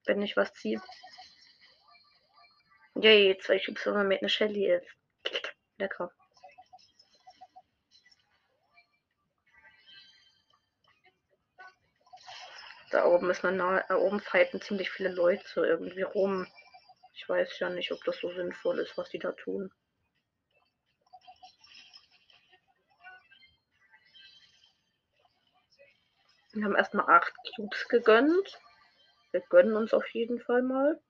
wenn 0.05 0.21
ich 0.21 0.37
was 0.37 0.53
ziehe. 0.53 0.79
Yay, 2.93 3.39
zwei 3.39 3.57
Cubes 3.57 3.87
mit 3.87 4.21
einer 4.21 4.29
Shelly 4.29 4.71
ist. 4.71 5.00
Lecker. 5.81 6.11
Da 12.91 13.05
oben 13.05 13.29
ist 13.29 13.43
man 13.43 13.57
nahe, 13.57 13.83
da 13.87 13.95
oben 13.95 14.19
fighten 14.19 14.61
ziemlich 14.61 14.91
viele 14.91 15.09
Leute 15.09 15.65
irgendwie 15.65 16.03
rum. 16.03 16.45
Ich 17.13 17.27
weiß 17.27 17.57
ja 17.59 17.69
nicht, 17.69 17.91
ob 17.91 18.03
das 18.03 18.17
so 18.19 18.31
sinnvoll 18.31 18.79
ist, 18.79 18.97
was 18.97 19.09
die 19.09 19.19
da 19.19 19.31
tun. 19.31 19.71
Wir 26.53 26.65
haben 26.65 26.75
erstmal 26.75 27.09
acht 27.09 27.33
Cubes 27.55 27.87
gegönnt. 27.87 28.59
Wir 29.31 29.41
gönnen 29.49 29.77
uns 29.77 29.93
auf 29.93 30.07
jeden 30.09 30.41
Fall 30.41 30.61
mal. 30.61 31.01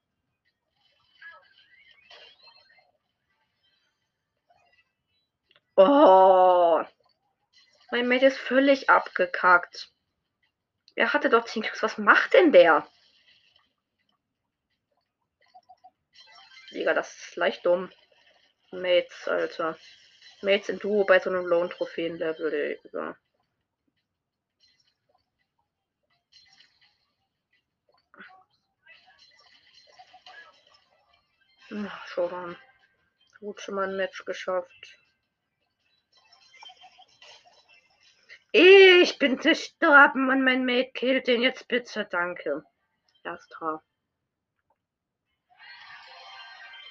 Oh. 5.75 6.83
Mein 7.91 8.07
Mate 8.07 8.27
ist 8.27 8.37
völlig 8.37 8.89
abgekackt. 8.89 9.91
Er 10.95 11.13
hatte 11.13 11.29
doch 11.29 11.45
10 11.45 11.63
Cubes. 11.63 11.83
Was 11.83 11.97
macht 11.97 12.33
denn 12.33 12.51
der? 12.51 12.87
Digga, 16.71 16.93
das 16.93 17.13
ist 17.13 17.35
leicht 17.35 17.65
dumm. 17.65 17.91
Mates, 18.71 19.27
Alter. 19.27 19.77
Mates 20.41 20.69
in 20.69 20.79
Duo 20.79 21.03
bei 21.03 21.19
so 21.19 21.29
einem 21.29 21.45
Lone-Trophäen-Level, 21.45 22.79
Digga. 22.83 23.17
Ach, 31.73 32.07
schon. 32.07 32.57
Gut, 33.39 33.61
schon 33.61 33.75
mal 33.75 33.89
ein 33.89 33.97
Match 33.97 34.25
geschafft. 34.25 35.00
Ich 38.53 39.17
bin 39.17 39.37
gestorben 39.37 40.29
und 40.29 40.43
mein 40.43 40.65
Mate 40.65 40.91
killt 40.93 41.27
den 41.27 41.41
jetzt 41.41 41.69
bitte, 41.69 42.05
danke. 42.05 42.65
Erster. 43.23 43.81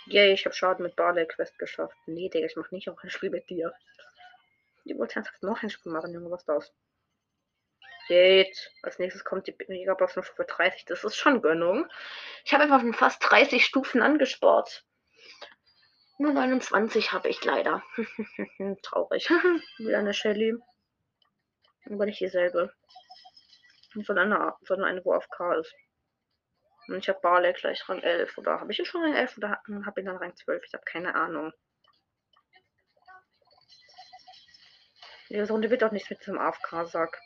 Yay, 0.06 0.32
ich 0.32 0.46
habe 0.46 0.54
Schaden 0.54 0.84
mit 0.84 0.96
Barley 0.96 1.26
Quest 1.26 1.58
geschafft. 1.58 1.96
Nee, 2.06 2.30
Digga, 2.30 2.46
ich 2.46 2.56
mach 2.56 2.70
nicht 2.70 2.88
auch 2.88 3.02
ein 3.02 3.10
Spiel 3.10 3.28
mit 3.28 3.50
dir. 3.50 3.74
Die 4.86 4.96
wollte 4.96 5.16
ernsthaft 5.16 5.42
noch 5.42 5.62
ein 5.62 5.68
Spiel 5.68 5.92
machen, 5.92 6.14
Junge, 6.14 6.30
was 6.30 6.46
das? 6.46 6.72
Geht. 8.08 8.72
Als 8.82 8.98
nächstes 8.98 9.22
kommt 9.22 9.46
die 9.46 9.54
Megabox 9.68 10.16
auf 10.16 10.26
Stufe 10.26 10.44
30. 10.44 10.86
Das 10.86 11.04
ist 11.04 11.16
schon 11.16 11.42
Gönnung. 11.42 11.86
Ich 12.44 12.54
habe 12.54 12.64
einfach 12.64 12.80
schon 12.80 12.94
fast 12.94 13.22
30 13.30 13.64
Stufen 13.66 14.00
angespart. 14.00 14.86
Nur 16.16 16.32
29 16.32 17.12
habe 17.12 17.28
ich 17.28 17.44
leider. 17.44 17.84
Traurig. 18.82 19.28
Wieder 19.78 19.98
eine 19.98 20.14
Shelly. 20.14 20.56
Aber 21.86 22.06
nicht 22.06 22.20
dieselbe. 22.20 22.72
Sondern 23.94 24.32
eine, 24.32 24.54
sondern 24.62 24.88
eine, 24.88 25.04
wo 25.04 25.12
AFK 25.12 25.54
ist. 25.60 25.74
Und 26.88 26.98
ich 26.98 27.08
habe 27.08 27.20
Barley 27.20 27.52
gleich 27.52 27.88
Rang 27.88 28.02
11. 28.02 28.38
Oder 28.38 28.60
habe 28.60 28.72
ich 28.72 28.78
ihn 28.78 28.84
schon 28.84 29.02
Rang 29.02 29.14
11 29.14 29.38
oder 29.38 29.62
habe 29.86 30.00
ich 30.00 30.06
dann 30.06 30.16
Rang 30.16 30.36
12? 30.36 30.64
Ich 30.66 30.74
habe 30.74 30.84
keine 30.84 31.14
Ahnung. 31.14 31.52
Diese 35.28 35.52
Runde 35.52 35.70
wird 35.70 35.84
auch 35.84 35.92
nichts 35.92 36.10
mit 36.10 36.20
diesem 36.20 36.38
AFK-Sack. 36.38 37.20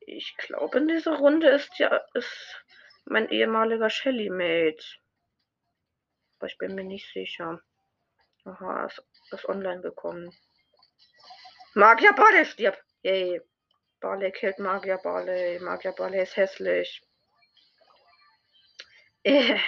Ich 0.00 0.36
glaube, 0.36 0.78
in 0.78 0.88
dieser 0.88 1.16
Runde 1.16 1.48
ist 1.48 1.76
ja 1.78 2.00
ist 2.14 2.64
mein 3.04 3.28
ehemaliger 3.28 3.90
Shelly-Mate. 3.90 4.84
Aber 6.38 6.46
ich 6.46 6.58
bin 6.58 6.76
mir 6.76 6.84
nicht 6.84 7.12
sicher. 7.12 7.60
Aha, 8.44 8.86
ist, 8.86 9.04
ist 9.32 9.48
online 9.48 9.82
gekommen. 9.82 10.32
Magier 11.74 12.12
Barley 12.14 12.44
stirbt. 12.44 12.82
Yay. 13.02 13.40
Barley 14.00 14.32
killt 14.32 14.58
Magier 14.58 14.98
Barley. 14.98 15.60
Magier 15.60 15.92
Barley 15.92 16.22
ist 16.22 16.36
hässlich. 16.36 17.02
Äh. 19.22 19.58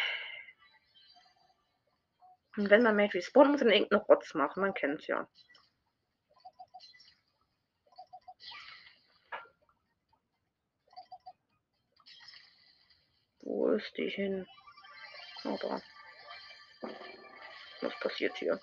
Und 2.57 2.69
wenn 2.71 2.83
man 2.83 2.97
Mate 2.97 3.15
respawnen 3.15 3.53
muss, 3.53 3.61
dann 3.61 3.71
irgendeine 3.71 4.03
Rotz 4.03 4.35
machen. 4.35 4.63
Man 4.63 4.75
kennt's 4.75 5.07
ja. 5.07 5.29
Wo 13.41 13.69
ist 13.71 13.97
die 13.97 14.09
hin? 14.09 14.47
Aber. 15.45 15.81
Was 17.81 18.01
passiert 18.01 18.37
hier? 18.37 18.61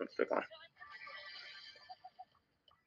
Ist 0.00 0.18
egal. 0.18 0.46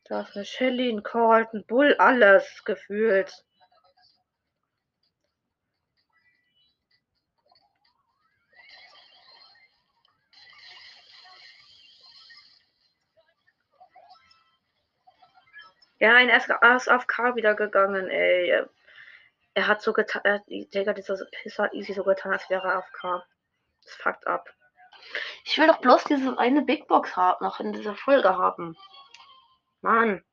Da 0.07 0.21
ist 0.21 0.35
eine 0.35 0.45
Shelly, 0.45 0.89
ein 0.91 1.01
Colt, 1.01 1.51
ein 1.53 1.65
Bull, 1.65 1.95
alles 1.97 2.63
gefühlt. 2.63 3.43
Ja, 15.97 16.13
ein 16.13 16.30
ist 16.30 16.51
auf 16.91 17.07
K 17.07 17.36
wieder 17.36 17.55
gegangen, 17.55 18.07
ey. 18.09 18.63
Er 19.55 19.67
hat 19.67 19.82
so 19.82 19.91
getan, 19.91 20.21
äh, 20.23 20.39
Digga, 20.47 20.93
dieser 20.93 21.17
Pisser 21.32 21.73
easy 21.73 21.93
so 21.93 22.03
getan, 22.03 22.32
als 22.34 22.47
wäre 22.49 22.67
er 22.67 22.75
AFK. 22.75 23.25
Das 23.84 23.93
fuckt 23.95 24.27
ab. 24.27 24.53
Ich 25.45 25.57
will 25.57 25.67
doch 25.67 25.80
bloß 25.80 26.03
diese 26.03 26.38
eine 26.38 26.61
Big 26.61 26.88
Box 26.88 27.15
noch 27.15 27.59
in 27.59 27.73
dieser 27.73 27.95
Folge 27.95 28.38
haben. 28.38 28.77
Mann. 29.86 30.23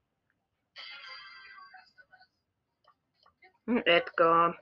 Hm, 3.67 3.83
Edgar. 3.85 4.57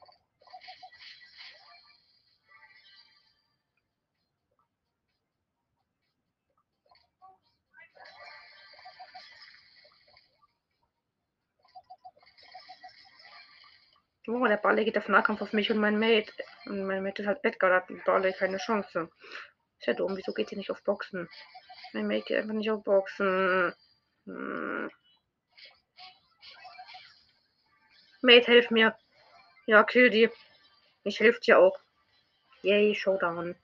Oh, 14.27 14.47
der 14.47 14.57
Balle 14.57 14.85
geht 14.85 14.99
auf 14.99 15.09
Nahkampf 15.09 15.41
auf 15.43 15.53
mich 15.53 15.71
und 15.71 15.79
mein 15.79 15.99
Mate. 15.99 16.33
Und 16.67 16.85
mein 16.85 17.03
Mate 17.05 17.23
ist 17.23 17.29
halt 17.29 17.45
Edgar, 17.45 17.71
da 17.71 17.77
hat 17.77 18.05
Balle 18.05 18.33
keine 18.33 18.59
Chance. 18.59 19.09
Ist 19.79 19.87
ja 19.87 19.95
dumm, 19.95 20.17
wieso 20.17 20.33
geht 20.33 20.51
ihr 20.51 20.59
nicht 20.59 20.71
auf 20.71 20.83
Boxen? 20.83 21.29
Ich 21.93 22.03
make 22.03 22.37
einfach 22.37 22.55
nicht 22.55 22.71
auf 22.71 22.83
Boxen. 22.83 23.73
Mate, 28.23 28.53
hilf 28.53 28.71
mir. 28.71 28.95
Ja, 29.67 29.83
kill 29.83 30.11
die. 30.11 30.31
Ich 31.05 31.19
hilf 31.19 31.41
dir 31.41 31.59
auch. 31.59 31.79
Yay, 32.63 32.95
Showdown. 32.95 33.57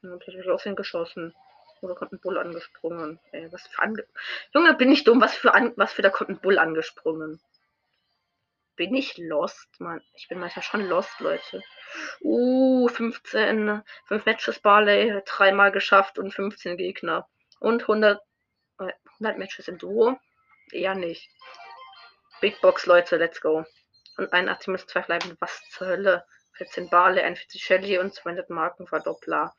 Hm, 0.00 0.20
ich 0.26 0.38
habe 0.38 0.54
aus 0.54 0.64
geschossen. 0.64 1.34
Oder 1.82 1.94
kommt 1.94 2.12
ein 2.12 2.20
Bull 2.20 2.38
angesprungen. 2.38 3.20
Ey, 3.32 3.52
was 3.52 3.66
für 3.66 3.82
ange 3.82 4.06
Junge, 4.54 4.72
bin 4.74 4.90
ich 4.90 5.04
dumm. 5.04 5.20
Was 5.20 5.36
für 5.36 5.52
an 5.52 5.74
was 5.76 5.92
für 5.92 6.00
da 6.00 6.08
kommt 6.08 6.30
ein 6.30 6.40
Bull 6.40 6.58
angesprungen. 6.58 7.40
Bin 8.76 8.94
ich 8.94 9.18
lost, 9.18 9.68
Mann? 9.78 10.02
Ich 10.14 10.28
bin 10.28 10.40
manchmal 10.40 10.62
schon 10.62 10.88
lost, 10.88 11.20
Leute. 11.20 11.62
Uh, 12.22 12.88
15. 12.88 13.82
5 14.06 14.24
Matches 14.24 14.60
Barley, 14.60 15.22
dreimal 15.26 15.70
geschafft 15.72 16.18
und 16.18 16.32
15 16.32 16.76
Gegner. 16.78 17.28
Und 17.60 17.82
100, 17.82 18.20
100 18.78 18.96
äh, 19.20 19.38
Matches 19.38 19.68
im 19.68 19.78
Duo? 19.78 20.18
Eher 20.72 20.94
nicht. 20.94 21.30
Big 22.40 22.60
Box, 22.60 22.86
Leute, 22.86 23.16
let's 23.16 23.40
go. 23.40 23.64
Und 24.16 24.32
81 24.32 24.68
minus 24.68 24.86
2 24.86 25.02
bleiben. 25.02 25.36
Was 25.40 25.62
zur 25.70 25.88
Hölle? 25.88 26.24
14 26.54 26.88
Barley, 26.88 27.20
41 27.20 27.62
Shelly 27.62 27.98
und 27.98 28.14
200 28.14 28.48
Markenverdoppler. 28.50 29.54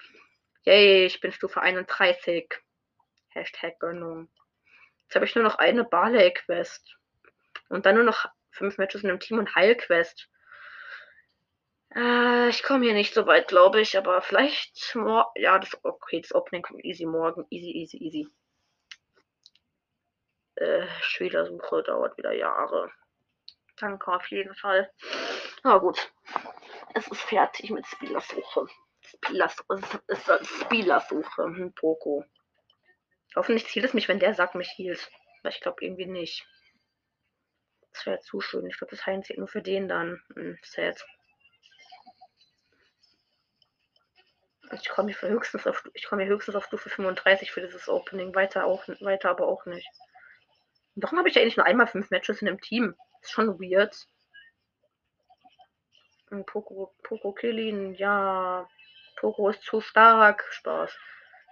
Yay, 0.64 1.06
ich 1.06 1.20
bin 1.20 1.32
Stufe 1.32 1.62
31. 1.62 2.50
Hashtag 3.30 3.80
Gönnung. 3.80 4.30
Jetzt 5.04 5.16
habe 5.16 5.26
ich 5.26 5.36
nur 5.36 5.44
noch 5.44 5.56
eine 5.56 5.84
Barley-Quest. 5.84 6.96
Und 7.70 7.86
dann 7.86 7.96
nur 7.96 8.04
noch 8.04 8.26
fünf 8.52 8.78
Matches 8.78 9.04
in 9.04 9.10
einem 9.10 9.20
Team 9.20 9.38
und 9.38 9.56
Heilquest. 9.56 10.30
Äh, 11.96 12.50
ich 12.50 12.64
komme 12.64 12.86
hier 12.86 12.94
nicht 12.94 13.14
so 13.14 13.26
weit, 13.26 13.48
glaube 13.48 13.82
ich, 13.82 13.98
aber 13.98 14.22
vielleicht. 14.22 14.96
Ja, 15.36 15.60
das, 15.60 15.78
okay, 15.84 16.22
das 16.22 16.34
Opening 16.34 16.62
kommt 16.62 16.84
easy 16.84 17.06
morgen. 17.06 17.46
Easy, 17.50 17.72
easy, 17.72 17.98
easy. 17.98 18.28
Äh, 20.56 20.88
Spielersuche 21.02 21.84
dauert 21.84 22.18
wieder 22.18 22.32
Jahre. 22.34 22.92
Danke 23.78 24.12
auf 24.12 24.28
jeden 24.28 24.56
Fall. 24.56 24.90
Aber 25.64 25.82
gut. 25.82 26.12
Es 26.94 27.08
ist 27.08 27.22
fertig 27.22 27.72
mit 27.72 27.86
Spielersuche. 27.86 28.68
Spielersuche. 29.02 29.82
Spielersuche. 30.44 31.44
Hm, 31.44 31.74
Poco. 31.74 32.24
Hoffentlich 33.36 33.68
zielt 33.68 33.86
es 33.86 33.94
mich, 33.94 34.08
wenn 34.08 34.20
der 34.20 34.34
sagt, 34.34 34.56
mich 34.56 34.70
hielt. 34.70 35.12
Aber 35.42 35.50
ich 35.50 35.60
glaube 35.60 35.84
irgendwie 35.84 36.06
nicht. 36.06 36.48
Das 37.92 38.06
wäre 38.06 38.20
zu 38.22 38.40
schön. 38.40 38.66
Ich 38.68 38.78
glaube, 38.78 38.96
das 38.96 39.06
heilen 39.06 39.24
zählt 39.24 39.40
nur 39.40 39.48
für 39.50 39.62
den 39.62 39.90
dann. 39.90 40.22
Hm, 40.36 40.58
sad. 40.64 41.06
Ich 44.72 44.90
komme 44.90 45.12
hier 45.12 45.30
höchstens 45.30 45.68
auf 45.68 45.88
ich 45.94 46.06
komme 46.06 46.24
hier 46.24 46.32
höchstens 46.32 46.56
auf 46.56 46.66
Stufe 46.66 46.90
35 46.90 47.52
für 47.52 47.62
dieses 47.62 47.88
Opening. 47.88 48.34
Weiter 48.34 48.66
auch 48.66 48.88
weiter 49.02 49.30
aber 49.30 49.48
auch 49.48 49.66
nicht. 49.66 49.88
Warum 50.96 51.20
habe 51.20 51.30
ich 51.30 51.38
eigentlich 51.38 51.58
nur 51.58 51.66
einmal 51.66 51.88
fünf 51.88 52.10
Matches 52.10 52.42
in 52.42 52.48
einem 52.48 52.62
Team? 52.62 52.96
Ist 53.22 53.32
schon 53.32 53.60
weird. 53.60 54.08
Und 56.30 56.46
Poco, 56.46 56.96
Poco 57.04 57.34
Killin, 57.34 57.94
ja. 57.96 58.68
Poco 59.18 59.50
ist 59.50 59.64
zu 59.64 59.82
stark. 59.82 60.46
Spaß. 60.52 60.98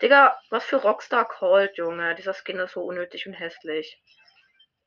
Digga, 0.01 0.39
was 0.49 0.63
für 0.65 0.77
Rockstar 0.77 1.27
Cold, 1.27 1.77
Junge. 1.77 2.15
Dieser 2.15 2.33
Skin 2.33 2.59
ist 2.59 2.73
so 2.73 2.83
unnötig 2.83 3.27
und 3.27 3.33
hässlich. 3.33 4.01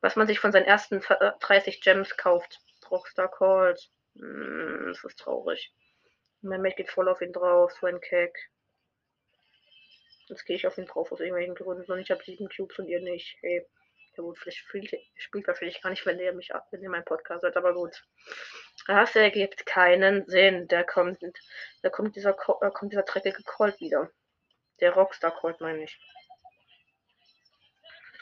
Was 0.01 0.17
man 0.17 0.27
sich 0.27 0.41
von 0.41 0.53
seinen 0.53 0.67
ersten 0.67 1.01
30 1.01 1.81
Gems 1.83 2.17
kauft. 2.17 2.61
Rockstar 2.91 3.29
Cold. 3.29 3.91
Hm, 4.15 4.87
das 4.89 5.05
ist 5.05 5.19
traurig. 5.19 5.73
Mein 6.41 6.63
Mate 6.63 6.77
geht 6.77 6.91
voll 6.91 7.09
auf 7.09 7.21
ihn 7.21 7.33
drauf, 7.33 7.73
so 7.73 7.87
ein 7.87 8.01
Keck. 8.01 8.51
Jetzt 10.29 10.45
gehe 10.45 10.57
ich 10.57 10.67
auf 10.67 10.79
ihn 10.79 10.87
drauf 10.87 11.13
aus 11.13 11.21
irgendwelchen 11.21 11.55
Gründen 11.55 11.91
und 11.91 11.99
ich 11.99 12.11
habe 12.11 12.25
sieben 12.25 12.49
Cubes 12.49 12.79
und 12.79 12.89
ihr 12.89 13.01
nicht. 13.01 13.37
Hey. 13.41 13.67
Ja 14.17 14.23
gut, 14.23 14.39
vielleicht 14.39 14.59
spielt, 14.59 14.95
spielt 15.17 15.47
wahrscheinlich 15.47 15.83
gar 15.83 15.91
nicht, 15.91 16.07
wenn 16.07 16.19
ihr 16.19 16.33
mich 16.33 16.55
ab, 16.55 16.67
wenn 16.71 16.83
ihr 16.83 16.89
meinen 16.89 17.05
Podcast 17.05 17.43
hört, 17.43 17.57
aber 17.57 17.75
gut. 17.75 18.03
Das 18.87 19.15
ergibt 19.15 19.67
keinen 19.67 20.27
Sinn. 20.27 20.69
Da 20.69 20.85
kommt, 20.85 21.19
da 21.83 21.91
kommt 21.91 22.17
dieser, 22.17 22.35
da 22.61 22.71
kommt 22.71 22.93
dieser 22.93 23.03
dreckige 23.03 23.43
Colt 23.43 23.79
wieder. 23.81 24.11
Der 24.81 24.93
Rockstar 24.93 25.33
Colt 25.33 25.61
meine 25.61 25.85
ich. 25.85 25.99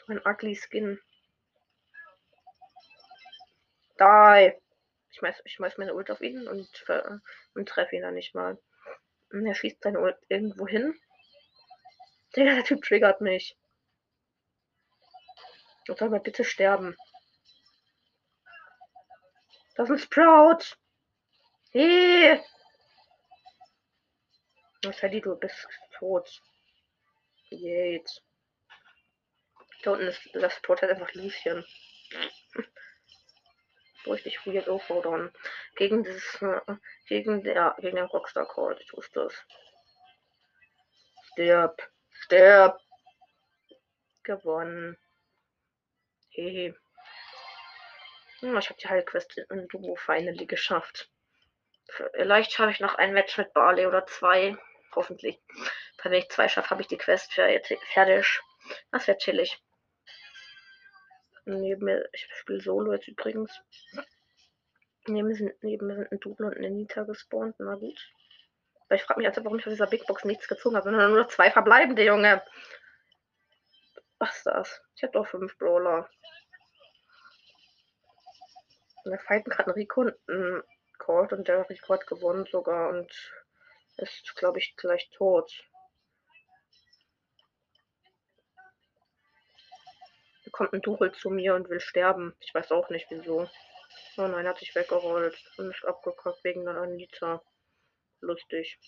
Ein 0.07 0.21
ugly 0.25 0.55
Skin. 0.55 0.99
Die. 3.99 4.53
Ich 5.09 5.19
schmeiß, 5.19 5.41
ich 5.45 5.53
schmeiß 5.53 5.77
meine 5.77 5.93
Ult 5.93 6.11
auf 6.11 6.19
ihn 6.19 6.45
und, 6.45 6.67
und 7.53 7.69
treffe 7.69 7.95
ihn 7.95 8.01
dann 8.01 8.15
nicht 8.15 8.35
mal. 8.35 8.57
Und 9.31 9.45
er 9.45 9.55
schießt 9.55 9.81
seine 9.81 10.01
Ult 10.01 10.17
irgendwo 10.27 10.67
hin. 10.67 10.99
Der 12.35 12.63
Typ 12.65 12.83
triggert 12.83 13.21
mich. 13.21 13.57
Und 15.87 15.97
soll 15.97 16.09
mal 16.09 16.19
bitte 16.19 16.43
sterben. 16.43 16.95
Das 19.75 19.89
ist 19.89 20.03
Sprout. 20.03 20.77
Hey. 21.71 22.41
Sally, 24.99 25.21
du 25.21 25.35
bist 25.35 25.67
tot. 25.97 26.41
Jetzt. 27.49 28.23
Da 29.83 29.91
unten 29.91 30.07
ist 30.07 30.21
das 30.33 30.55
Sprout 30.55 30.81
hat 30.81 30.89
einfach 30.89 31.11
Lieschen 31.13 31.65
richtig 34.07 34.45
weird 34.45 34.69
auffordern. 34.69 35.31
Gegen 35.75 36.03
dieses, 36.03 36.39
gegen 37.07 37.43
der, 37.43 37.75
gegen 37.79 37.97
den 37.97 38.05
Rockstar 38.05 38.47
Call. 38.47 38.77
Ich 38.81 38.93
wusste 38.93 39.21
es. 39.21 39.45
Stirb. 41.31 41.81
Stirb. 42.11 42.79
Gewonnen. 44.23 44.97
Hehe. 46.35 46.75
Hm, 48.41 48.57
ich 48.57 48.69
habe 48.69 48.79
die 48.79 48.89
Heilquest 48.89 49.37
in 49.37 49.67
Duo 49.69 49.95
Finally 49.95 50.45
geschafft. 50.45 51.09
Vielleicht 52.13 52.51
schaffe 52.51 52.71
ich 52.71 52.81
noch 52.81 52.95
ein 52.95 53.13
Match 53.13 53.37
mit 53.37 53.53
Barley 53.53 53.85
oder 53.85 54.05
zwei. 54.05 54.57
Hoffentlich. 54.93 55.39
Wenn 56.03 56.13
ich 56.13 56.29
zwei 56.29 56.49
schaffe, 56.49 56.69
habe 56.71 56.81
ich 56.81 56.87
die 56.87 56.97
Quest 56.97 57.33
fertig. 57.33 58.41
Das 58.91 59.07
wäre 59.07 59.17
chillig. 59.17 59.61
Ich 61.45 62.27
spiele 62.39 62.59
Solo 62.59 62.93
jetzt 62.93 63.07
übrigens. 63.07 63.51
Neben 65.07 65.27
mir 65.27 65.35
sind, 65.35 65.53
neben 65.63 65.87
mir 65.87 65.95
sind 65.95 66.11
ein 66.11 66.19
Double 66.19 66.47
und 66.47 66.57
eine 66.57 66.69
Nita 66.69 67.03
gespawnt. 67.03 67.55
Na 67.59 67.75
gut. 67.75 68.11
Aber 68.85 68.95
ich 68.95 69.03
frage 69.03 69.19
mich 69.19 69.27
also, 69.27 69.43
warum 69.43 69.59
ich 69.59 69.65
aus 69.65 69.73
dieser 69.73 69.87
Big 69.87 70.05
Box 70.05 70.25
nichts 70.25 70.47
gezogen 70.47 70.75
habe, 70.75 70.83
sondern 70.83 71.11
nur 71.11 71.21
noch 71.21 71.29
zwei 71.29 71.49
verbleibende, 71.49 72.03
Junge. 72.03 72.43
Was 74.19 74.37
ist 74.37 74.45
das? 74.45 74.81
Ich 74.95 75.03
habe 75.03 75.13
doch 75.13 75.27
fünf 75.27 75.57
Brawler. 75.57 76.09
Wir 79.05 79.19
fighten 79.19 79.49
gerade 79.49 79.73
einen 79.73 79.75
Rico 79.75 80.01
und 80.01 81.47
der 81.47 81.69
Rico 81.69 81.93
hat 81.93 82.07
gewonnen 82.07 82.45
sogar 82.51 82.89
und 82.89 83.11
ist, 83.97 84.35
glaube 84.35 84.59
ich, 84.59 84.75
gleich 84.75 85.09
tot. 85.11 85.63
kommt 90.55 90.71
ein 90.71 90.81
Duchel 90.81 91.11
zu 91.11 91.29
mir 91.29 91.53
und 91.53 91.69
will 91.69 91.81
sterben. 91.81 92.33
Ich 92.39 92.55
weiß 92.55 92.71
auch 92.71 92.89
nicht 92.89 93.07
wieso. 93.09 93.49
Oh 94.15 94.27
nein, 94.27 94.47
hat 94.47 94.57
sich 94.57 94.73
weggerollt 94.73 95.35
und 95.57 95.69
ist 95.69 95.83
abgekackt 95.83 96.45
wegen 96.45 96.65
einer 96.65 96.79
Anita. 96.81 97.41
Lustig. 98.21 98.79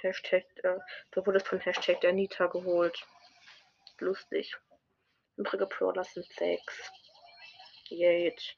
Hashtag, 0.00 0.44
äh, 0.62 0.78
du 1.10 1.26
wurdest 1.26 1.46
von 1.46 1.60
Hashtag 1.60 2.00
der 2.00 2.10
Anita 2.10 2.46
geholt. 2.46 3.06
Lustig. 3.98 4.56
Übrige 5.36 5.66
Brawler 5.66 6.04
sind 6.04 6.24
sechs. 6.32 6.90
Jetzt. 7.90 8.56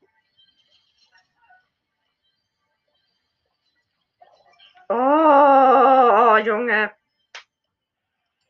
Oh, 4.92 6.36
Junge. 6.44 6.90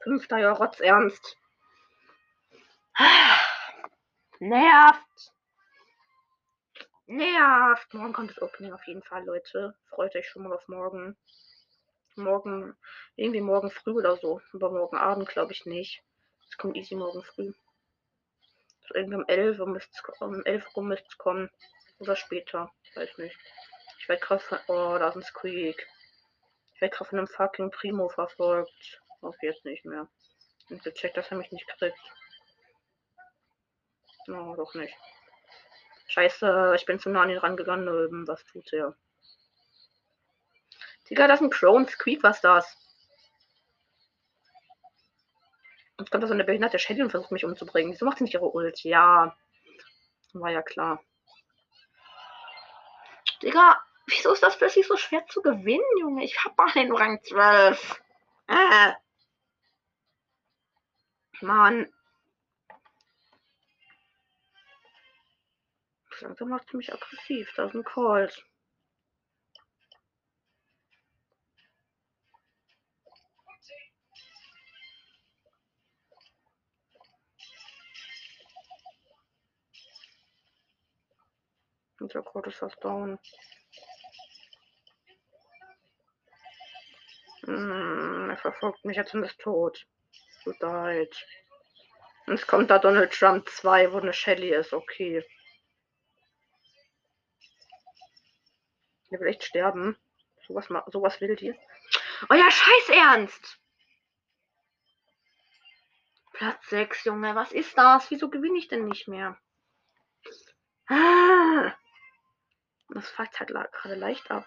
Fünfter 0.02 0.38
Jahr 0.38 0.56
Rotzernst. 0.56 1.36
Nervt. 4.38 5.32
Nervt. 7.04 7.92
Morgen 7.92 8.14
kommt 8.14 8.30
das 8.30 8.40
Opening 8.40 8.72
auf 8.72 8.86
jeden 8.86 9.02
Fall, 9.02 9.26
Leute. 9.26 9.76
Freut 9.90 10.16
euch 10.16 10.30
schon 10.30 10.44
mal 10.44 10.54
auf 10.54 10.66
morgen. 10.66 11.14
Morgen, 12.16 12.74
irgendwie 13.16 13.42
morgen 13.42 13.70
früh 13.70 13.92
oder 13.92 14.16
so. 14.16 14.40
Aber 14.54 14.70
morgen 14.70 14.96
Abend 14.96 15.28
glaube 15.28 15.52
ich 15.52 15.66
nicht. 15.66 16.02
Es 16.48 16.56
kommt 16.56 16.74
easy 16.74 16.94
morgen 16.94 17.22
früh. 17.22 17.52
So 18.88 18.94
irgendwie 18.94 19.16
um 19.16 19.28
11 19.28 19.58
Uhr 19.58 19.66
müsste 19.66 19.90
es 19.92 20.20
um 20.22 20.42
11 20.46 20.64
Uhr 20.74 20.84
müsste 20.84 21.06
es 21.06 21.18
kommen. 21.18 21.50
Oder 21.98 22.16
später. 22.16 22.72
Weiß 22.94 23.18
nicht. 23.18 23.36
Ich 23.98 24.08
werde 24.08 24.38
von. 24.38 24.58
Oh, 24.68 24.96
da 24.98 25.10
ist 25.10 25.16
ein 25.16 25.22
Squeak. 25.22 25.86
Ich 26.80 26.82
werde 26.82 26.96
von 26.96 27.18
einem 27.18 27.28
fucking 27.28 27.70
Primo 27.70 28.08
verfolgt. 28.08 29.02
Auf 29.20 29.36
jetzt 29.42 29.66
nicht 29.66 29.84
mehr. 29.84 30.08
Und 30.70 30.82
gecheckt, 30.82 31.14
dass 31.14 31.30
er 31.30 31.36
mich 31.36 31.52
nicht 31.52 31.68
kriegt. 31.68 31.98
No, 34.26 34.56
doch 34.56 34.72
nicht. 34.72 34.96
Scheiße, 36.06 36.72
ich 36.76 36.86
bin 36.86 36.98
zu 36.98 37.10
nah 37.10 37.20
an 37.20 37.28
ihn 37.28 37.36
rangegangen. 37.36 38.26
Was 38.26 38.46
tut 38.46 38.72
er? 38.72 38.96
Digga, 41.10 41.28
das 41.28 41.40
ist 41.40 41.46
ein 41.48 41.50
Crown 41.50 41.86
Squeak, 41.86 42.22
was 42.22 42.40
das? 42.40 42.74
Jetzt 45.98 46.10
kommt 46.10 46.24
da 46.24 46.28
so 46.28 46.32
eine 46.32 46.44
behinderte 46.44 46.78
Shelly 46.78 47.02
und 47.02 47.10
versucht 47.10 47.30
mich 47.30 47.44
umzubringen. 47.44 47.92
Wieso 47.92 48.06
macht 48.06 48.16
sie 48.16 48.24
nicht 48.24 48.32
ihre 48.32 48.54
Ult? 48.54 48.82
Ja. 48.84 49.36
War 50.32 50.50
ja 50.50 50.62
klar. 50.62 51.04
Digga, 53.42 53.82
wieso 54.10 54.32
ist 54.32 54.42
das 54.42 54.58
plötzlich 54.58 54.86
so 54.86 54.96
schwer 54.96 55.26
zu 55.26 55.42
gewinnen, 55.42 55.98
Junge? 55.98 56.24
Ich 56.24 56.44
hab 56.44 56.56
mal 56.58 56.70
den 56.72 56.92
Rang 56.92 57.22
12. 57.22 58.00
Äh. 58.48 58.92
Mann. 61.40 61.92
Langsam 66.20 66.48
macht 66.50 66.74
mich 66.74 66.92
aggressiv. 66.92 67.50
Da 67.56 67.66
ein 67.66 67.84
Colt. 67.84 68.44
Unser 82.00 82.22
Code 82.22 82.48
ist 82.48 82.58
fast 82.58 82.82
down. 82.82 83.18
Er 88.30 88.36
verfolgt 88.36 88.84
mich 88.84 88.96
jetzt 88.96 89.14
und 89.14 89.24
ist 89.24 89.40
tot. 89.40 89.86
So 90.44 90.52
leid. 90.60 91.14
Es 92.26 92.46
kommt 92.46 92.70
da 92.70 92.78
Donald 92.78 93.12
Trump 93.12 93.48
2, 93.48 93.92
wo 93.92 93.98
eine 93.98 94.12
Shelly 94.12 94.54
ist. 94.54 94.72
Okay. 94.72 95.24
Der 99.10 99.20
will 99.20 99.28
echt 99.28 99.44
sterben. 99.44 99.96
Sowas, 100.46 100.68
sowas 100.92 101.20
will 101.20 101.36
die. 101.36 101.54
Ja, 102.28 102.50
scheiß 102.50 102.88
Ernst! 102.90 103.58
Platz 106.32 106.68
6, 106.68 107.04
Junge. 107.04 107.34
Was 107.34 107.52
ist 107.52 107.76
das? 107.76 108.10
Wieso 108.10 108.30
gewinne 108.30 108.58
ich 108.58 108.68
denn 108.68 108.86
nicht 108.86 109.08
mehr? 109.08 109.38
Ah! 110.88 111.74
Das 112.88 113.08
fuckt 113.10 113.38
halt 113.38 113.50
gerade 113.50 113.94
leicht 113.94 114.30
ab. 114.30 114.46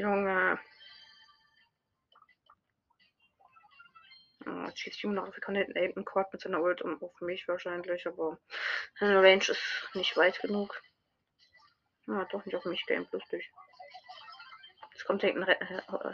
Junge. 0.00 0.58
Oh, 4.46 4.70
schießt 4.74 5.02
Junge 5.02 5.16
nach 5.16 5.40
können 5.42 5.70
hinten 5.74 6.06
Quad 6.06 6.32
mit 6.32 6.40
seiner 6.40 6.62
Ult 6.62 6.80
und 6.80 7.02
auf 7.02 7.20
mich 7.20 7.46
wahrscheinlich, 7.46 8.06
aber 8.06 8.38
seine 8.98 9.22
Range 9.22 9.44
ist 9.46 9.90
nicht 9.92 10.16
weit 10.16 10.40
genug. 10.40 10.82
Ja, 12.06 12.24
doch 12.24 12.46
nicht 12.46 12.54
auf 12.56 12.64
mich, 12.64 12.86
Game 12.86 13.06
lustig. 13.12 13.52
Es 14.94 15.04
kommt 15.04 15.22
ein 15.22 15.44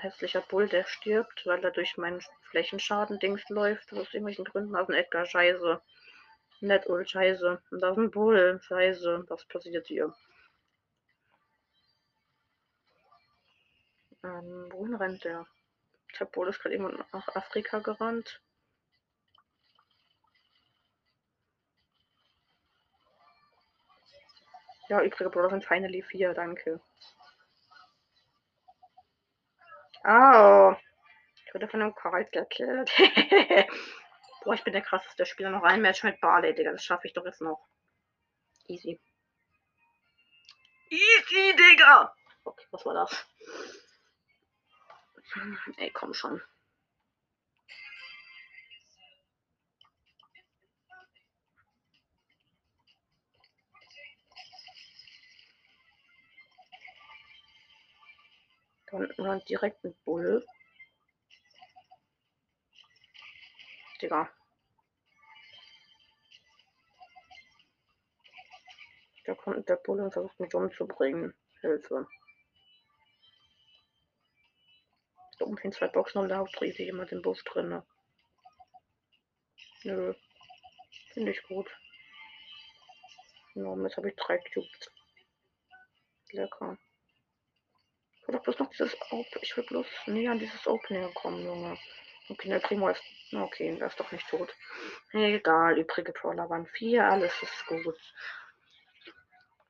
hässlicher 0.01 0.41
Bull, 0.41 0.69
der 0.69 0.85
stirbt, 0.85 1.47
weil 1.47 1.65
er 1.65 1.71
durch 1.71 1.97
meinen 1.97 2.21
Flächenschaden-Dings 2.51 3.49
läuft. 3.51 3.93
Aus 3.93 4.13
irgendwelchen 4.13 4.45
Gründen. 4.45 4.75
Also 4.75 4.93
ein 4.93 4.99
Edgar, 4.99 5.27
scheiße. 5.27 5.81
Nett, 6.61 6.87
Ult, 6.89 7.11
scheiße. 7.11 7.63
Und 7.71 7.81
da 7.81 7.91
ist 7.91 7.99
ein 7.99 8.11
Bull, 8.11 8.61
scheiße. 8.63 9.27
Was 9.29 9.45
passiert 9.47 9.87
hier? 9.87 10.13
Ähm, 14.27 14.69
wohin 14.73 14.95
rennt 14.97 15.25
der? 15.25 15.47
Bull 16.33 16.49
ist 16.49 16.61
gerade 16.61 16.75
irgendwo 16.75 16.97
nach 16.97 17.29
Afrika 17.37 17.79
gerannt. 17.79 18.41
Ja, 24.89 25.03
übrige 25.03 25.31
Brawler 25.31 25.51
sind 25.51 25.65
finally 25.65 26.03
4, 26.03 26.33
danke. 26.35 26.81
Oh. 30.05 30.75
Ich 31.45 31.55
wurde 31.55 31.69
von 31.69 31.83
einem 31.83 31.95
Colt 31.95 32.33
gekillt. 32.33 32.91
Boah, 34.45 34.55
ich 34.55 34.65
bin 34.65 34.73
der 34.73 34.83
krasseste 34.83 35.27
Spieler. 35.27 35.51
Noch 35.51 35.65
ein 35.65 35.83
Match 35.83 36.03
mit 36.03 36.21
Barley, 36.21 36.55
Digga. 36.55 36.73
Das 36.73 36.85
schaffe 36.85 37.07
ich 37.07 37.13
doch 37.13 37.25
jetzt 37.25 37.41
noch. 37.41 37.67
Easy. 38.69 39.01
Easy, 40.89 41.57
Digga! 41.57 42.15
Okay, 42.45 42.67
was 42.71 42.87
war 42.87 42.95
das? 42.95 43.27
Ey, 45.77 45.91
komm 45.91 46.15
schon. 46.15 46.41
Da 58.87 58.97
unten 58.99 59.25
war 59.25 59.41
direkt 59.41 59.85
ein 59.85 59.95
Bull. 60.05 60.47
Digga. 64.01 64.31
Da 69.25 69.35
kommt 69.35 69.69
der 69.69 69.77
Bull 69.77 70.01
und 70.01 70.13
versucht 70.13 70.39
mich 70.39 70.55
umzubringen. 70.55 71.35
Hilfe. 71.61 72.07
Da 75.39 75.45
oben 75.45 75.57
sind 75.57 75.75
zwei 75.75 75.89
Boxen 75.89 76.19
und 76.19 76.29
da 76.29 76.43
dreht 76.45 76.77
sich 76.77 76.87
jemand 76.87 77.13
im 77.13 77.23
Bus 77.23 77.43
drin. 77.45 77.83
Nö. 79.85 80.15
Finde 81.13 81.33
ich 81.33 81.43
gut. 81.45 81.69
No, 83.55 83.77
jetzt 83.85 83.97
habe 83.97 84.11
ich 84.11 84.17
drei 84.17 84.39
Cubes. 84.39 84.93
Lecker. 86.33 86.77
Ich 88.21 88.29
will 88.29 88.35
doch 88.35 88.43
bloß 88.43 88.59
noch 88.59 88.71
dieses 88.71 88.97
Open. 89.11 89.39
Ich 89.43 89.57
will 89.57 89.65
bloß 89.65 89.87
näher 90.07 90.33
an 90.33 90.39
dieses 90.39 90.67
Opening 90.67 91.13
kommen, 91.15 91.45
Junge. 91.45 91.79
Okay, 92.29 92.49
der 92.49 92.59
Primo 92.59 92.89
ist. 92.89 93.03
Okay, 93.33 93.77
der 93.77 93.87
ist 93.87 94.01
doch 94.01 94.11
nicht 94.11 94.29
tot. 94.29 94.53
Egal, 95.13 95.79
übrige 95.79 96.13
Troller 96.13 96.51
waren 96.51 96.67
vier, 96.67 97.05
alles 97.05 97.33
ist 97.43 97.67
gut. 97.67 97.97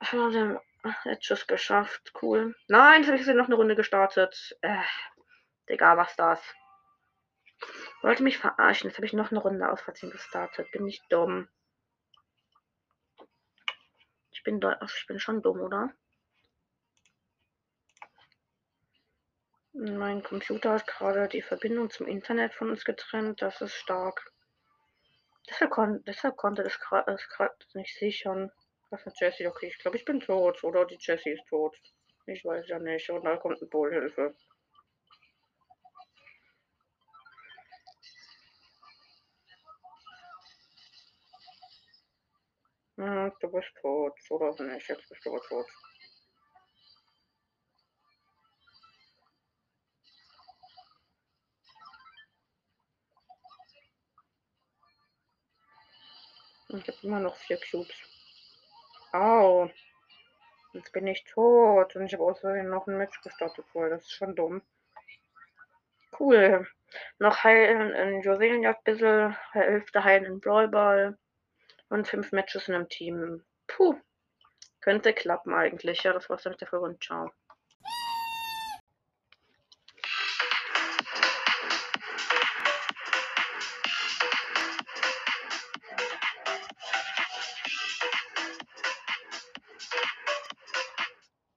Schade, 0.01 0.61
Edges 1.05 1.47
geschafft, 1.47 2.13
cool. 2.21 2.55
Nein, 2.67 3.01
jetzt 3.01 3.11
habe 3.11 3.19
ich 3.19 3.27
noch 3.27 3.45
eine 3.45 3.55
Runde 3.55 3.75
gestartet. 3.75 4.57
Äh, 4.61 4.81
Digga, 5.69 5.97
was 5.97 6.15
das? 6.15 6.41
Wollte 8.01 8.23
mich 8.23 8.37
verarschen. 8.37 8.89
Jetzt 8.89 8.97
habe 8.97 9.05
ich 9.05 9.13
noch 9.13 9.31
eine 9.31 9.39
Runde 9.39 9.69
aus 9.69 9.81
Versehen 9.81 10.11
gestartet. 10.11 10.71
Bin 10.71 10.87
ich 10.87 11.01
dumm. 11.09 11.49
Ich 14.31 14.43
bin, 14.43 14.61
ich 14.85 15.07
bin 15.07 15.19
schon 15.19 15.41
dumm, 15.41 15.59
oder? 15.61 15.93
Mein 19.73 20.23
Computer 20.23 20.73
hat 20.73 20.87
gerade 20.87 21.27
die 21.27 21.41
Verbindung 21.41 21.89
zum 21.89 22.07
Internet 22.07 22.53
von 22.53 22.69
uns 22.69 22.83
getrennt. 22.83 23.41
Das 23.41 23.61
ist 23.61 23.75
stark. 23.75 24.31
Deshalb, 25.49 25.71
kon 25.71 26.03
deshalb 26.05 26.35
konnte 26.37 26.63
das 26.63 26.79
gerade 26.79 27.17
nicht 27.73 27.97
sichern. 27.97 28.51
Was 28.89 29.05
mit 29.05 29.19
Jessie? 29.19 29.47
Okay, 29.47 29.67
ich 29.67 29.77
glaube, 29.79 29.97
ich 29.97 30.05
bin 30.05 30.19
tot. 30.19 30.63
Oder 30.63 30.85
die 30.85 30.97
Jessie 30.99 31.31
ist 31.31 31.45
tot. 31.47 31.75
Ich 32.25 32.43
weiß 32.43 32.67
ja 32.67 32.79
nicht. 32.79 33.09
Und 33.09 33.23
da 33.23 33.37
kommt 33.37 33.59
eine 33.59 33.69
Bullhilfe. 33.69 34.35
Hm, 42.97 43.31
du 43.39 43.51
bist 43.51 43.73
tot. 43.79 44.13
Oder 44.31 44.63
nicht? 44.63 44.87
Jetzt 44.89 45.07
bist 45.07 45.23
du 45.23 45.29
aber 45.29 45.41
tot. 45.41 45.67
Ich 56.69 56.87
habe 56.87 56.97
immer 57.03 57.19
noch 57.19 57.35
vier 57.35 57.59
Cubes. 57.69 57.95
Au. 59.13 59.69
Jetzt 60.73 60.91
bin 60.91 61.07
ich 61.07 61.23
tot 61.23 61.95
und 61.95 62.05
ich 62.05 62.13
habe 62.13 62.23
außerdem 62.23 62.69
noch 62.69 62.87
ein 62.87 62.97
Match 62.97 63.21
gestartet 63.21 63.65
vorher. 63.71 63.91
Das 63.91 64.01
ist 64.01 64.13
schon 64.13 64.35
dumm. 64.35 64.61
Cool. 66.19 66.67
Noch 67.19 67.43
heilen 67.43 67.91
in 67.93 68.21
Joselenjagd 68.21 68.79
ein 68.79 68.83
bisschen, 68.83 69.35
Hälfte 69.51 70.03
heilen 70.03 70.25
in 70.25 70.39
Brawlball 70.39 71.17
und 71.89 72.07
fünf 72.07 72.31
Matches 72.31 72.67
in 72.67 72.75
einem 72.75 72.89
Team. 72.89 73.43
Puh. 73.67 73.95
Könnte 74.81 75.13
klappen 75.13 75.53
eigentlich. 75.53 76.03
Ja, 76.03 76.13
das 76.13 76.29
war's 76.29 76.43
dann 76.43 76.51
mit 76.51 76.61
der 76.61 76.67
Folge 76.67 76.85
und 76.85 77.03
ciao. 77.03 77.29